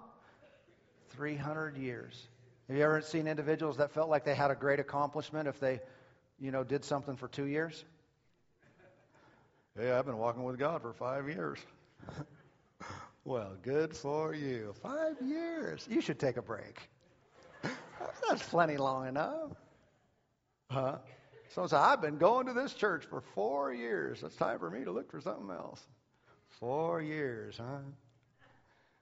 300 1.12 1.78
years. 1.78 2.28
Have 2.68 2.78
you 2.78 2.84
ever 2.84 3.02
seen 3.02 3.28
individuals 3.28 3.78
that 3.78 3.92
felt 3.92 4.10
like 4.10 4.24
they 4.24 4.36
had 4.36 4.52
a 4.52 4.56
great 4.56 4.80
accomplishment 4.80 5.48
if 5.48 5.60
they, 5.60 5.80
you 6.40 6.52
know, 6.52 6.64
did 6.64 6.86
something 6.86 7.16
for 7.16 7.28
two 7.28 7.46
years? 7.46 7.84
Hey, 9.78 9.92
I've 9.92 10.06
been 10.06 10.18
walking 10.18 10.44
with 10.44 10.60
God 10.60 10.82
for 10.82 10.94
five 10.94 11.28
years. 11.28 11.58
Well, 13.26 13.56
good 13.62 13.96
for 13.96 14.34
you. 14.34 14.74
Five 14.82 15.16
years. 15.22 15.88
You 15.90 16.02
should 16.02 16.20
take 16.20 16.36
a 16.36 16.42
break. 16.42 16.90
That's 18.28 18.44
plenty 18.50 18.76
long 18.76 19.08
enough. 19.08 19.52
Huh? 20.70 20.98
So 21.50 21.68
I've 21.72 22.02
been 22.02 22.18
going 22.18 22.48
to 22.48 22.54
this 22.54 22.74
church 22.74 23.06
for 23.06 23.22
four 23.22 23.74
years. 23.74 24.24
It's 24.24 24.36
time 24.36 24.60
for 24.60 24.70
me 24.70 24.84
to 24.84 24.92
look 24.92 25.10
for 25.10 25.22
something 25.22 25.50
else. 25.52 25.82
Four 26.50 27.02
years, 27.02 27.58
huh? 27.58 27.80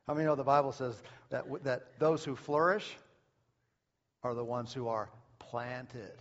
How 0.05 0.13
many 0.13 0.25
know 0.25 0.35
the 0.35 0.43
Bible 0.43 0.71
says 0.71 1.01
that, 1.29 1.45
that 1.63 1.97
those 1.97 2.23
who 2.23 2.35
flourish 2.35 2.97
are 4.23 4.35
the 4.35 4.43
ones 4.43 4.73
who 4.73 4.87
are 4.87 5.09
planted? 5.39 6.13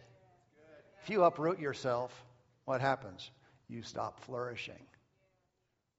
If 1.03 1.11
you 1.11 1.25
uproot 1.25 1.59
yourself, 1.59 2.25
what 2.65 2.81
happens? 2.81 3.31
You 3.69 3.83
stop 3.83 4.21
flourishing. 4.21 4.87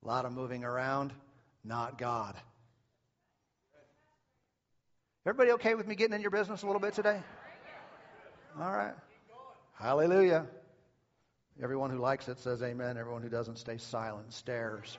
A 0.04 0.08
lot 0.08 0.26
of 0.26 0.32
moving 0.32 0.64
around 0.64 1.12
not 1.64 1.98
God. 1.98 2.36
Everybody 5.26 5.52
okay 5.52 5.76
with 5.76 5.88
me 5.88 5.96
getting 5.96 6.16
in 6.16 6.22
your 6.22 6.32
business 6.32 6.64
a 6.64 6.66
little 6.66 6.82
bit 6.82 6.94
today? 6.94 7.22
All 8.60 8.72
right. 8.72 8.96
Hallelujah. 9.76 10.48
Everyone 11.62 11.92
who 11.92 12.00
likes 12.00 12.28
it 12.28 12.40
says 12.40 12.64
amen. 12.64 12.98
Everyone 12.98 13.22
who 13.22 13.30
doesn't 13.30 13.58
stays 13.58 13.84
silent, 13.84 14.34
stares. 14.34 14.98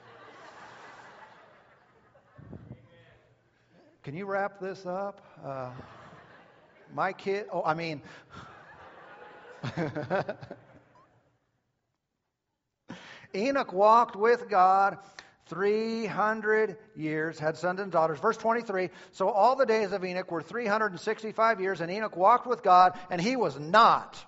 Can 4.05 4.17
you 4.17 4.27
wrap 4.27 4.61
this 4.61 4.87
up? 4.87 5.21
Uh, 5.45 5.71
my 6.95 7.13
kid, 7.13 7.47
oh, 7.53 7.63
I 7.65 7.75
mean, 7.75 8.01
Enoch 13.35 13.73
walked 13.73 14.15
with 14.15 14.49
God 14.49 14.99
300 15.47 16.77
years, 16.95 17.39
had 17.39 17.57
sons 17.57 17.81
and 17.81 17.91
daughters. 17.91 18.19
Verse 18.19 18.37
23 18.37 18.91
So 19.13 19.29
all 19.29 19.57
the 19.57 19.67
days 19.67 19.93
of 19.93 20.05
Enoch 20.05 20.31
were 20.31 20.43
365 20.43 21.61
years, 21.61 21.81
and 21.81 21.91
Enoch 21.91 22.17
walked 22.17 22.47
with 22.47 22.63
God, 22.63 22.99
and 23.11 23.21
he 23.21 23.37
was 23.37 23.59
not, 23.59 24.25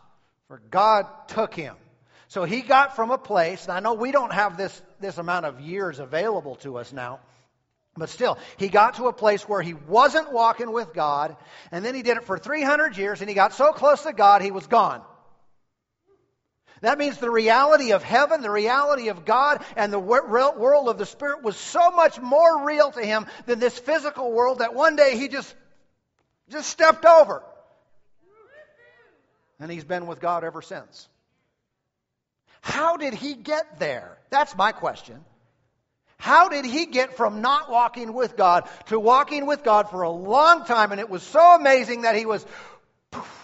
for 0.48 0.60
God 0.70 1.06
took 1.28 1.54
him. 1.54 1.76
So 2.28 2.44
he 2.44 2.62
got 2.62 2.96
from 2.96 3.10
a 3.10 3.18
place, 3.18 3.64
and 3.64 3.72
I 3.72 3.80
know 3.80 3.94
we 3.94 4.10
don't 4.10 4.32
have 4.32 4.56
this, 4.56 4.82
this 4.98 5.18
amount 5.18 5.46
of 5.46 5.60
years 5.60 5.98
available 5.98 6.56
to 6.56 6.78
us 6.78 6.92
now, 6.92 7.20
but 7.96 8.08
still, 8.08 8.38
he 8.56 8.68
got 8.68 8.94
to 8.94 9.06
a 9.06 9.12
place 9.12 9.48
where 9.48 9.62
he 9.62 9.74
wasn't 9.74 10.32
walking 10.32 10.72
with 10.72 10.92
God, 10.92 11.36
and 11.70 11.84
then 11.84 11.94
he 11.94 12.02
did 12.02 12.16
it 12.16 12.24
for 12.24 12.38
300 12.38 12.96
years, 12.96 13.20
and 13.20 13.28
he 13.28 13.34
got 13.34 13.52
so 13.52 13.72
close 13.72 14.02
to 14.02 14.12
God, 14.12 14.42
he 14.42 14.50
was 14.50 14.66
gone. 14.66 15.02
That 16.84 16.98
means 16.98 17.18
the 17.18 17.30
reality 17.30 17.92
of 17.92 18.02
heaven, 18.02 18.42
the 18.42 18.50
reality 18.50 19.08
of 19.08 19.24
God, 19.24 19.64
and 19.76 19.92
the 19.92 19.98
world 19.98 20.88
of 20.88 20.98
the 20.98 21.06
Spirit 21.06 21.42
was 21.42 21.56
so 21.56 21.90
much 21.90 22.20
more 22.20 22.64
real 22.64 22.90
to 22.92 23.00
him 23.00 23.26
than 23.46 23.58
this 23.58 23.78
physical 23.78 24.30
world 24.30 24.58
that 24.58 24.74
one 24.74 24.94
day 24.94 25.16
he 25.16 25.28
just, 25.28 25.54
just 26.50 26.68
stepped 26.68 27.04
over. 27.04 27.42
And 29.58 29.70
he's 29.70 29.84
been 29.84 30.06
with 30.06 30.20
God 30.20 30.44
ever 30.44 30.60
since. 30.60 31.08
How 32.60 32.96
did 32.96 33.14
he 33.14 33.34
get 33.34 33.78
there? 33.78 34.18
That's 34.30 34.56
my 34.56 34.72
question. 34.72 35.24
How 36.18 36.48
did 36.48 36.64
he 36.64 36.86
get 36.86 37.16
from 37.16 37.40
not 37.40 37.70
walking 37.70 38.12
with 38.12 38.36
God 38.36 38.68
to 38.86 38.98
walking 38.98 39.46
with 39.46 39.62
God 39.62 39.90
for 39.90 40.02
a 40.02 40.10
long 40.10 40.64
time? 40.64 40.92
And 40.92 41.00
it 41.00 41.10
was 41.10 41.22
so 41.22 41.54
amazing 41.54 42.02
that 42.02 42.16
he 42.16 42.26
was 42.26 42.44
poof, 43.10 43.43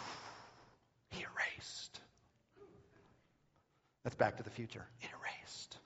That's 4.10 4.18
Back 4.18 4.38
to 4.38 4.42
the 4.42 4.50
Future. 4.50 4.84
It 5.02 5.08
Erased. 5.20 5.78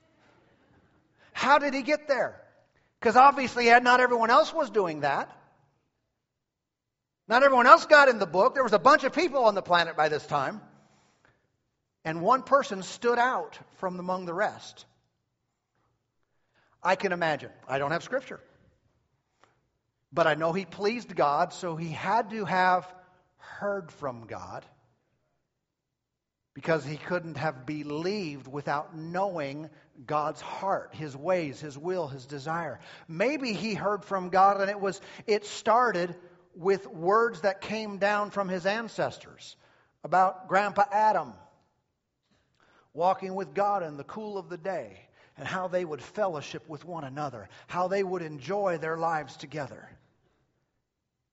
How 1.34 1.58
did 1.58 1.74
he 1.74 1.82
get 1.82 2.08
there? 2.08 2.40
Because 2.98 3.16
obviously, 3.16 3.66
not 3.66 4.00
everyone 4.00 4.30
else 4.30 4.50
was 4.50 4.70
doing 4.70 5.00
that. 5.00 5.30
Not 7.28 7.42
everyone 7.42 7.66
else 7.66 7.84
got 7.84 8.08
in 8.08 8.18
the 8.18 8.26
book. 8.26 8.54
There 8.54 8.62
was 8.62 8.72
a 8.72 8.78
bunch 8.78 9.04
of 9.04 9.12
people 9.12 9.44
on 9.44 9.54
the 9.54 9.60
planet 9.60 9.94
by 9.94 10.08
this 10.08 10.24
time. 10.26 10.62
And 12.02 12.22
one 12.22 12.42
person 12.42 12.82
stood 12.82 13.18
out 13.18 13.58
from 13.76 14.00
among 14.00 14.24
the 14.24 14.32
rest. 14.32 14.86
I 16.82 16.96
can 16.96 17.12
imagine. 17.12 17.50
I 17.68 17.76
don't 17.76 17.90
have 17.90 18.04
scripture. 18.04 18.40
But 20.14 20.26
I 20.26 20.32
know 20.32 20.54
he 20.54 20.64
pleased 20.64 21.14
God, 21.14 21.52
so 21.52 21.76
he 21.76 21.90
had 21.90 22.30
to 22.30 22.46
have 22.46 22.90
heard 23.36 23.92
from 23.92 24.26
God 24.26 24.64
because 26.54 26.84
he 26.84 26.96
couldn't 26.96 27.36
have 27.36 27.66
believed 27.66 28.46
without 28.46 28.96
knowing 28.96 29.68
God's 30.06 30.40
heart, 30.40 30.94
his 30.94 31.16
ways, 31.16 31.60
his 31.60 31.76
will, 31.76 32.06
his 32.06 32.26
desire. 32.26 32.80
Maybe 33.08 33.52
he 33.52 33.74
heard 33.74 34.04
from 34.04 34.30
God 34.30 34.60
and 34.60 34.70
it 34.70 34.80
was 34.80 35.00
it 35.26 35.44
started 35.44 36.14
with 36.54 36.86
words 36.86 37.40
that 37.40 37.60
came 37.60 37.98
down 37.98 38.30
from 38.30 38.48
his 38.48 38.64
ancestors 38.64 39.56
about 40.04 40.48
grandpa 40.48 40.84
Adam 40.92 41.32
walking 42.92 43.34
with 43.34 43.54
God 43.54 43.82
in 43.82 43.96
the 43.96 44.04
cool 44.04 44.38
of 44.38 44.48
the 44.48 44.56
day 44.56 44.96
and 45.36 45.48
how 45.48 45.66
they 45.66 45.84
would 45.84 46.00
fellowship 46.00 46.68
with 46.68 46.84
one 46.84 47.02
another, 47.02 47.48
how 47.66 47.88
they 47.88 48.04
would 48.04 48.22
enjoy 48.22 48.78
their 48.78 48.96
lives 48.96 49.36
together. 49.36 49.88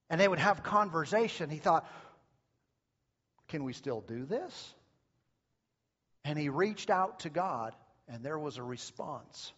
And 0.10 0.20
they 0.20 0.28
would 0.28 0.40
have 0.40 0.64
conversation. 0.64 1.52
He 1.52 1.60
thought, 1.60 1.88
can 3.48 3.64
we 3.64 3.74
still 3.74 4.02
do 4.02 4.26
this? 4.26 4.74
And 6.24 6.38
he 6.38 6.50
reached 6.50 6.90
out 6.90 7.22
to 7.22 7.30
God, 7.30 7.76
and 8.08 8.24
there 8.24 8.38
was 8.38 8.58
a 8.58 8.64
response. 8.64 9.52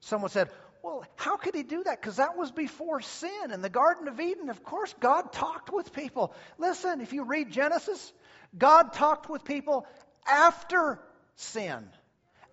Someone 0.00 0.30
said, 0.30 0.48
Well, 0.82 1.04
how 1.16 1.36
could 1.36 1.54
he 1.54 1.62
do 1.62 1.82
that? 1.84 2.00
Because 2.00 2.16
that 2.16 2.36
was 2.36 2.50
before 2.50 3.00
sin. 3.00 3.50
In 3.52 3.60
the 3.60 3.68
Garden 3.68 4.08
of 4.08 4.20
Eden, 4.20 4.48
of 4.48 4.62
course, 4.62 4.94
God 5.00 5.32
talked 5.32 5.72
with 5.72 5.92
people. 5.92 6.34
Listen, 6.58 7.00
if 7.00 7.12
you 7.12 7.24
read 7.24 7.50
Genesis, 7.50 8.12
God 8.56 8.92
talked 8.92 9.28
with 9.28 9.44
people 9.44 9.86
after 10.26 10.98
sin. 11.34 11.88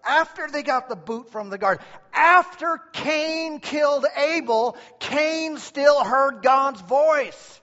After 0.05 0.49
they 0.49 0.63
got 0.63 0.89
the 0.89 0.97
boot 0.97 1.31
from 1.31 1.49
the 1.49 1.57
garden, 1.57 1.85
after 2.11 2.77
Cain 2.91 3.61
killed 3.61 4.05
Abel, 4.17 4.75
Cain 4.99 5.57
still 5.57 6.03
heard 6.03 6.41
God's 6.41 6.81
voice. 6.81 7.61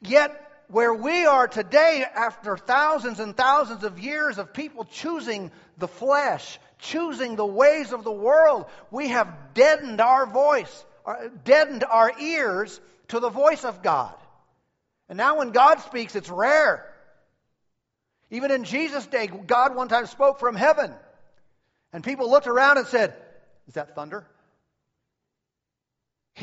Yet, 0.00 0.47
where 0.68 0.92
we 0.92 1.24
are 1.24 1.48
today, 1.48 2.04
after 2.14 2.56
thousands 2.56 3.20
and 3.20 3.36
thousands 3.36 3.84
of 3.84 3.98
years 3.98 4.38
of 4.38 4.52
people 4.52 4.84
choosing 4.84 5.50
the 5.78 5.88
flesh, 5.88 6.58
choosing 6.78 7.36
the 7.36 7.46
ways 7.46 7.92
of 7.92 8.04
the 8.04 8.12
world, 8.12 8.66
we 8.90 9.08
have 9.08 9.54
deadened 9.54 10.00
our 10.00 10.26
voice, 10.26 10.84
uh, 11.06 11.14
deadened 11.44 11.84
our 11.84 12.12
ears 12.20 12.80
to 13.08 13.18
the 13.18 13.30
voice 13.30 13.64
of 13.64 13.82
God. 13.82 14.14
And 15.08 15.16
now 15.16 15.38
when 15.38 15.50
God 15.50 15.80
speaks, 15.80 16.14
it's 16.14 16.28
rare. 16.28 16.84
Even 18.30 18.50
in 18.50 18.64
Jesus' 18.64 19.06
day, 19.06 19.26
God 19.26 19.74
one 19.74 19.88
time 19.88 20.06
spoke 20.06 20.38
from 20.38 20.54
heaven. 20.54 20.92
And 21.94 22.04
people 22.04 22.30
looked 22.30 22.46
around 22.46 22.76
and 22.76 22.86
said, 22.86 23.14
Is 23.68 23.74
that 23.74 23.94
thunder? 23.94 24.26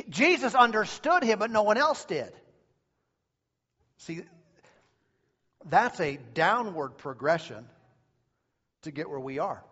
Jesus 0.09 0.55
understood 0.55 1.23
him, 1.23 1.37
but 1.37 1.51
no 1.51 1.61
one 1.61 1.77
else 1.77 2.03
did. 2.05 2.33
See, 3.97 4.21
that's 5.65 5.99
a 5.99 6.17
downward 6.33 6.97
progression 6.97 7.65
to 8.83 8.91
get 8.91 9.09
where 9.09 9.19
we 9.19 9.39
are. 9.39 9.63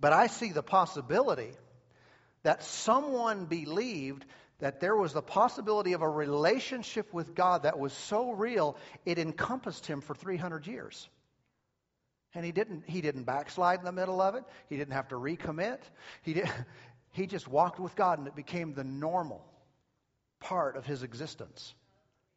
But 0.00 0.12
I 0.12 0.26
see 0.28 0.52
the 0.52 0.62
possibility 0.62 1.50
that 2.42 2.62
someone 2.62 3.44
believed 3.44 4.24
that 4.60 4.80
there 4.80 4.96
was 4.96 5.12
the 5.12 5.22
possibility 5.22 5.92
of 5.92 6.02
a 6.02 6.08
relationship 6.08 7.12
with 7.12 7.34
God 7.34 7.62
that 7.62 7.78
was 7.78 7.92
so 7.92 8.32
real 8.32 8.76
it 9.04 9.18
encompassed 9.18 9.86
him 9.86 10.00
for 10.00 10.14
300 10.14 10.66
years. 10.66 11.08
And 12.34 12.44
he 12.44 12.52
didn't 12.52 12.84
he 12.86 13.00
didn't 13.00 13.24
backslide 13.24 13.80
in 13.80 13.84
the 13.84 13.92
middle 13.92 14.20
of 14.20 14.34
it. 14.34 14.44
He 14.68 14.76
didn't 14.76 14.94
have 14.94 15.08
to 15.08 15.16
recommit. 15.16 15.78
He 16.22 16.34
did, 16.34 16.50
he 17.12 17.26
just 17.26 17.48
walked 17.48 17.80
with 17.80 17.94
God 17.96 18.18
and 18.18 18.28
it 18.28 18.36
became 18.36 18.74
the 18.74 18.84
normal 18.84 19.44
part 20.40 20.76
of 20.76 20.84
his 20.86 21.02
existence. 21.02 21.74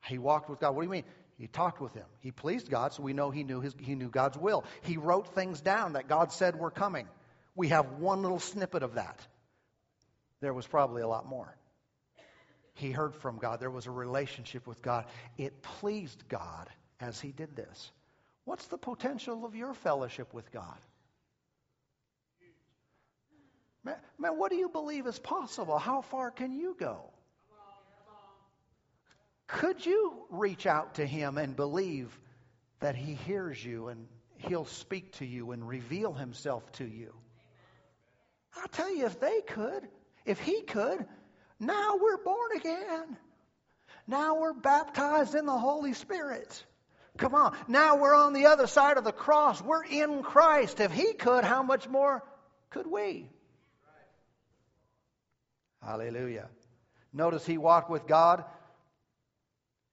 He 0.06 0.18
walked 0.18 0.50
with 0.50 0.60
God. 0.60 0.76
What 0.76 0.82
do 0.82 0.88
you 0.88 0.92
mean? 0.92 1.06
He 1.38 1.48
talked 1.48 1.82
with 1.82 1.94
him. 1.94 2.06
He 2.20 2.32
pleased 2.32 2.70
God, 2.70 2.94
so 2.94 3.02
we 3.02 3.14
know 3.14 3.32
he 3.32 3.44
knew 3.44 3.60
his, 3.60 3.76
he 3.80 3.96
knew 3.96 4.10
God's 4.10 4.38
will. 4.38 4.64
He 4.84 4.98
wrote 4.98 5.34
things 5.34 5.62
down 5.62 5.94
that 5.94 6.08
God 6.08 6.32
said 6.32 6.60
were 6.60 6.72
coming. 6.72 7.08
We 7.56 7.70
have 7.70 7.94
one 7.94 8.22
little 8.22 8.40
snippet 8.40 8.84
of 8.84 8.96
that. 8.96 9.20
There 10.42 10.54
was 10.54 10.68
probably 10.68 11.02
a 11.02 11.08
lot 11.08 11.26
more 11.26 11.56
he 12.76 12.92
heard 12.92 13.16
from 13.16 13.38
God. 13.38 13.60
There 13.60 13.70
was 13.70 13.86
a 13.86 13.92
relationship 13.92 14.66
with 14.68 14.82
God. 14.82 15.06
It 15.38 15.62
pleased 15.62 16.24
God 16.28 16.70
as 17.00 17.20
he 17.20 17.32
did 17.32 17.56
this. 17.56 17.92
What's 18.46 18.66
the 18.68 18.78
potential 18.78 19.46
of 19.46 19.56
your 19.56 19.74
fellowship 19.74 20.34
with 20.34 20.52
God? 20.52 20.78
Man, 23.84 23.96
man, 24.18 24.38
what 24.38 24.50
do 24.50 24.58
you 24.58 24.70
believe 24.70 25.08
is 25.08 25.20
possible? 25.20 25.78
How 25.78 26.02
far 26.02 26.32
can 26.32 26.54
you 26.54 26.76
go? 26.78 27.10
Could 29.54 29.86
you 29.86 30.14
reach 30.32 30.66
out 30.66 30.96
to 30.96 31.06
him 31.06 31.38
and 31.38 31.56
believe 31.56 32.10
that 32.80 32.96
he 32.96 33.14
hears 33.14 33.64
you 33.64 33.88
and 33.88 34.08
he'll 34.38 34.66
speak 34.66 35.14
to 35.14 35.26
you 35.26 35.52
and 35.52 35.68
reveal 35.68 36.12
himself 36.12 36.70
to 36.74 36.86
you? 36.86 37.14
I'll 38.58 38.68
tell 38.70 38.94
you, 38.94 39.06
if 39.06 39.20
they 39.20 39.42
could, 39.42 39.88
if 40.26 40.40
he 40.40 40.62
could, 40.62 41.06
now 41.60 41.98
we're 42.02 42.18
born 42.18 42.58
again. 42.58 43.18
Now 44.08 44.40
we're 44.40 44.54
baptized 44.54 45.36
in 45.36 45.46
the 45.46 45.58
Holy 45.58 45.94
Spirit. 45.94 46.66
Come 47.18 47.36
on. 47.36 47.56
Now 47.68 47.98
we're 47.98 48.16
on 48.16 48.34
the 48.34 48.48
other 48.48 48.66
side 48.66 48.98
of 48.98 49.04
the 49.04 49.12
cross. 49.12 49.62
We're 49.62 49.86
in 49.86 50.24
Christ. 50.24 50.80
If 50.80 50.92
He 50.92 51.14
could, 51.14 51.44
how 51.44 51.62
much 51.62 51.88
more 51.88 52.24
could 52.72 52.88
we? 52.88 53.30
Hallelujah. 55.84 56.50
Notice 57.14 57.46
He 57.46 57.60
walked 57.60 57.92
with 57.92 58.08
God 58.08 58.44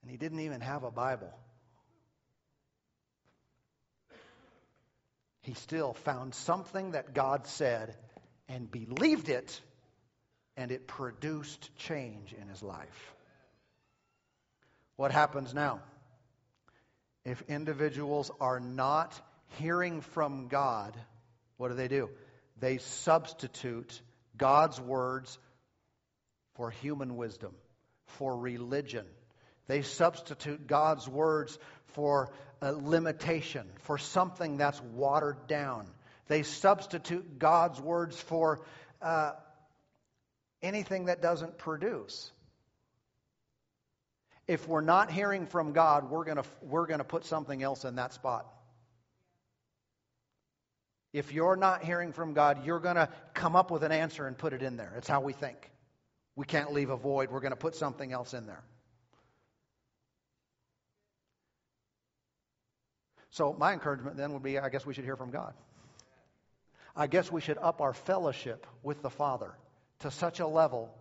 and 0.03 0.11
He 0.11 0.17
didn't 0.17 0.41
even 0.41 0.61
have 0.61 0.85
a 0.85 0.91
Bible. 0.91 1.33
He 5.43 5.55
still 5.55 5.95
found 5.95 6.35
something 6.35 6.93
that 6.93 7.15
God 7.15 7.47
said 7.47 7.97
and 8.49 8.71
believed 8.71 9.29
it 9.29 9.61
and 10.57 10.71
it 10.71 10.87
produced 10.87 11.75
change 11.77 12.35
in 12.35 12.49
his 12.49 12.63
life. 12.63 13.15
What 14.97 15.13
happens 15.13 15.55
now? 15.55 15.81
If 17.25 17.43
individuals 17.49 18.31
are 18.41 18.61
not 18.61 19.19
hearing 19.59 20.03
from 20.03 20.49
God, 20.49 20.95
what 21.57 21.69
do 21.69 21.75
they 21.75 21.89
do? 21.89 22.11
They 22.59 22.79
substitute 22.79 24.01
God's 24.37 24.79
words 24.81 25.39
for 26.57 26.71
human 26.71 27.17
wisdom, 27.17 27.55
for 28.19 28.37
religion. 28.37 29.07
They 29.71 29.83
substitute 29.83 30.67
God's 30.67 31.09
words 31.09 31.57
for 31.95 32.33
a 32.61 32.73
limitation, 32.73 33.69
for 33.83 33.99
something 33.99 34.57
that's 34.57 34.83
watered 34.83 35.47
down. 35.47 35.87
They 36.27 36.43
substitute 36.43 37.39
God's 37.39 37.81
words 37.81 38.21
for 38.21 38.63
uh, 39.01 39.35
anything 40.61 41.05
that 41.05 41.23
doesn't 41.23 41.57
produce. 41.57 42.33
If 44.49 44.67
we're 44.67 44.81
not 44.81 45.09
hearing 45.09 45.47
from 45.47 45.73
God, 45.73 46.11
we're 46.11 46.25
going 46.25 46.43
we're 46.63 46.87
going 46.87 46.99
to 46.99 47.05
put 47.05 47.25
something 47.25 47.63
else 47.63 47.85
in 47.85 47.95
that 47.95 48.13
spot. 48.13 48.47
If 51.13 51.33
you're 51.33 51.55
not 51.55 51.85
hearing 51.85 52.13
from 52.13 52.35
God, 52.35 52.67
you're 52.67 52.81
going 52.81 52.97
to 52.97 53.09
come 53.35 53.55
up 53.55 53.71
with 53.71 53.85
an 53.85 53.93
answer 53.93 54.27
and 54.27 54.37
put 54.37 54.53
it 54.53 54.63
in 54.63 54.77
there. 54.77 54.93
It's 54.97 55.07
how 55.07 55.21
we 55.21 55.33
think. 55.33 55.71
We 56.35 56.45
can't 56.45 56.73
leave 56.73 56.91
a 56.91 56.97
void. 56.97 57.31
We're 57.31 57.39
going 57.39 57.53
to 57.53 57.57
put 57.57 57.77
something 57.77 58.13
else 58.13 58.35
in 58.35 58.49
there. 58.49 58.65
So, 63.31 63.55
my 63.59 63.73
encouragement 63.73 64.17
then 64.17 64.33
would 64.33 64.43
be 64.43 64.59
I 64.59 64.69
guess 64.69 64.85
we 64.85 64.95
should 64.95 65.05
hear 65.05 65.17
from 65.17 65.31
God. 65.31 65.55
I 66.97 67.07
guess 67.07 67.31
we 67.31 67.41
should 67.41 67.59
up 67.59 67.81
our 67.81 67.93
fellowship 67.93 68.67
with 68.83 69.03
the 69.03 69.11
Father 69.11 69.55
to 70.01 70.11
such 70.11 70.41
a 70.41 70.47
level 70.47 70.93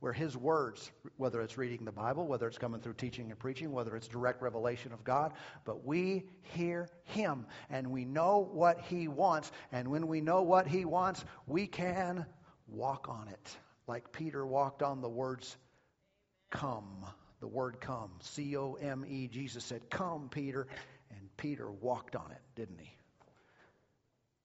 where 0.00 0.12
his 0.12 0.36
words, 0.36 0.92
whether 1.16 1.40
it's 1.40 1.58
reading 1.58 1.84
the 1.84 1.92
Bible, 1.92 2.26
whether 2.26 2.46
it's 2.46 2.58
coming 2.58 2.80
through 2.80 2.94
teaching 2.94 3.30
and 3.30 3.38
preaching, 3.38 3.72
whether 3.72 3.96
it's 3.96 4.06
direct 4.06 4.40
revelation 4.42 4.92
of 4.92 5.02
God, 5.02 5.32
but 5.64 5.84
we 5.84 6.24
hear 6.54 6.88
him 7.04 7.46
and 7.68 7.90
we 7.90 8.04
know 8.04 8.48
what 8.52 8.80
he 8.82 9.08
wants. 9.08 9.50
And 9.72 9.88
when 9.88 10.06
we 10.06 10.20
know 10.20 10.42
what 10.42 10.68
he 10.68 10.84
wants, 10.84 11.24
we 11.46 11.66
can 11.66 12.24
walk 12.68 13.08
on 13.08 13.28
it. 13.28 13.56
Like 13.88 14.12
Peter 14.12 14.46
walked 14.46 14.82
on 14.82 15.00
the 15.00 15.08
words, 15.08 15.56
come. 16.50 17.04
The 17.40 17.48
word 17.48 17.80
come. 17.80 18.10
C 18.20 18.56
O 18.56 18.74
M 18.74 19.04
E. 19.08 19.28
Jesus 19.28 19.64
said, 19.64 19.88
Come, 19.90 20.28
Peter. 20.28 20.66
Peter 21.38 21.70
walked 21.70 22.14
on 22.14 22.30
it, 22.30 22.42
didn't 22.54 22.78
he? 22.80 22.92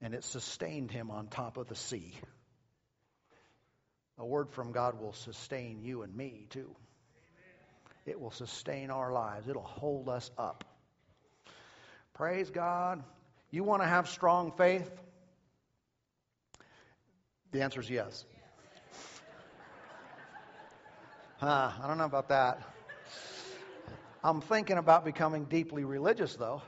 And 0.01 0.13
it 0.13 0.23
sustained 0.23 0.91
him 0.91 1.11
on 1.11 1.27
top 1.27 1.57
of 1.57 1.67
the 1.67 1.75
sea. 1.75 2.13
A 4.17 4.25
word 4.25 4.51
from 4.51 4.71
God 4.71 5.01
will 5.01 5.13
sustain 5.13 5.81
you 5.81 6.03
and 6.03 6.15
me, 6.15 6.45
too. 6.49 6.73
It 8.05 8.19
will 8.19 8.31
sustain 8.31 8.91
our 8.91 9.11
lives, 9.11 9.47
it'll 9.49 9.61
hold 9.63 10.07
us 10.07 10.29
up. 10.37 10.63
Praise 12.13 12.49
God. 12.49 13.03
You 13.49 13.63
want 13.63 13.81
to 13.81 13.87
have 13.87 14.07
strong 14.07 14.51
faith? 14.51 14.89
The 17.51 17.61
answer 17.61 17.81
is 17.81 17.89
yes. 17.89 18.25
Huh, 21.37 21.71
I 21.81 21.87
don't 21.87 21.97
know 21.97 22.05
about 22.05 22.29
that. 22.29 22.61
I'm 24.23 24.41
thinking 24.41 24.77
about 24.77 25.05
becoming 25.05 25.45
deeply 25.45 25.83
religious, 25.83 26.35
though. 26.35 26.61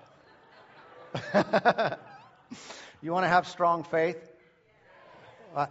you 3.01 3.11
want 3.11 3.23
to 3.23 3.29
have 3.29 3.47
strong 3.47 3.83
faith? 3.83 4.17
Uh, 5.55 5.67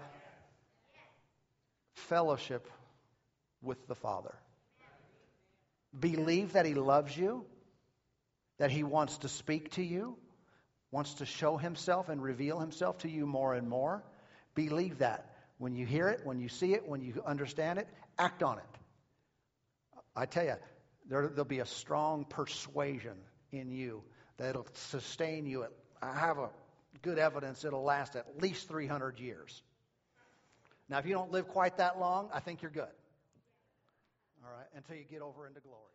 fellowship 1.95 2.67
with 3.63 3.87
the 3.87 3.95
Father. 3.95 4.35
Believe 5.99 6.55
that 6.55 6.65
He 6.67 6.75
loves 6.75 7.17
you, 7.17 7.45
that 8.59 8.71
He 8.71 8.83
wants 8.83 9.19
to 9.19 9.29
speak 9.29 9.73
to 9.73 9.83
you, 9.83 10.17
wants 10.91 11.15
to 11.15 11.27
show 11.27 11.57
Himself 11.57 12.09
and 12.09 12.23
reveal 12.23 12.59
Himself 12.59 12.99
to 12.99 13.11
you 13.11 13.27
more 13.27 13.55
and 13.55 13.69
more. 13.69 14.03
Believe 14.55 14.99
that. 14.99 15.31
When 15.59 15.75
you 15.75 15.87
hear 15.87 16.09
it, 16.09 16.21
when 16.25 16.41
you 16.41 16.49
see 16.49 16.75
it, 16.75 16.89
when 16.89 17.01
you 17.01 17.23
understand 17.25 17.79
it, 17.79 17.89
act 18.19 18.43
on 18.43 18.59
it. 18.59 18.65
I 20.17 20.27
tell 20.27 20.45
you, 20.45 20.55
there, 21.09 21.29
will 21.29 21.45
be 21.45 21.61
a 21.61 21.67
strong 21.67 22.25
persuasion 22.25 23.17
in 23.53 23.71
you 23.71 24.03
that'll 24.37 24.67
sustain 24.75 25.47
you. 25.47 25.67
I 26.03 26.19
have 26.19 26.39
a 26.39 26.51
good 27.03 27.19
evidence 27.19 27.65
it'll 27.65 27.83
last 27.83 28.17
at 28.17 28.41
least 28.41 28.69
300 28.69 29.19
years. 29.19 29.63
Now, 30.89 30.99
if 30.99 31.07
you 31.07 31.15
don't 31.15 31.33
live 31.33 31.49
quite 31.49 31.79
that 31.79 31.99
long, 31.99 32.29
I 32.33 32.41
think 32.41 32.63
you're 32.63 32.71
good. 32.71 32.93
All 34.45 34.51
right, 34.55 34.67
until 34.77 34.97
you 34.97 35.05
get 35.05 35.23
over 35.23 35.47
into 35.47 35.61
glory. 35.61 35.94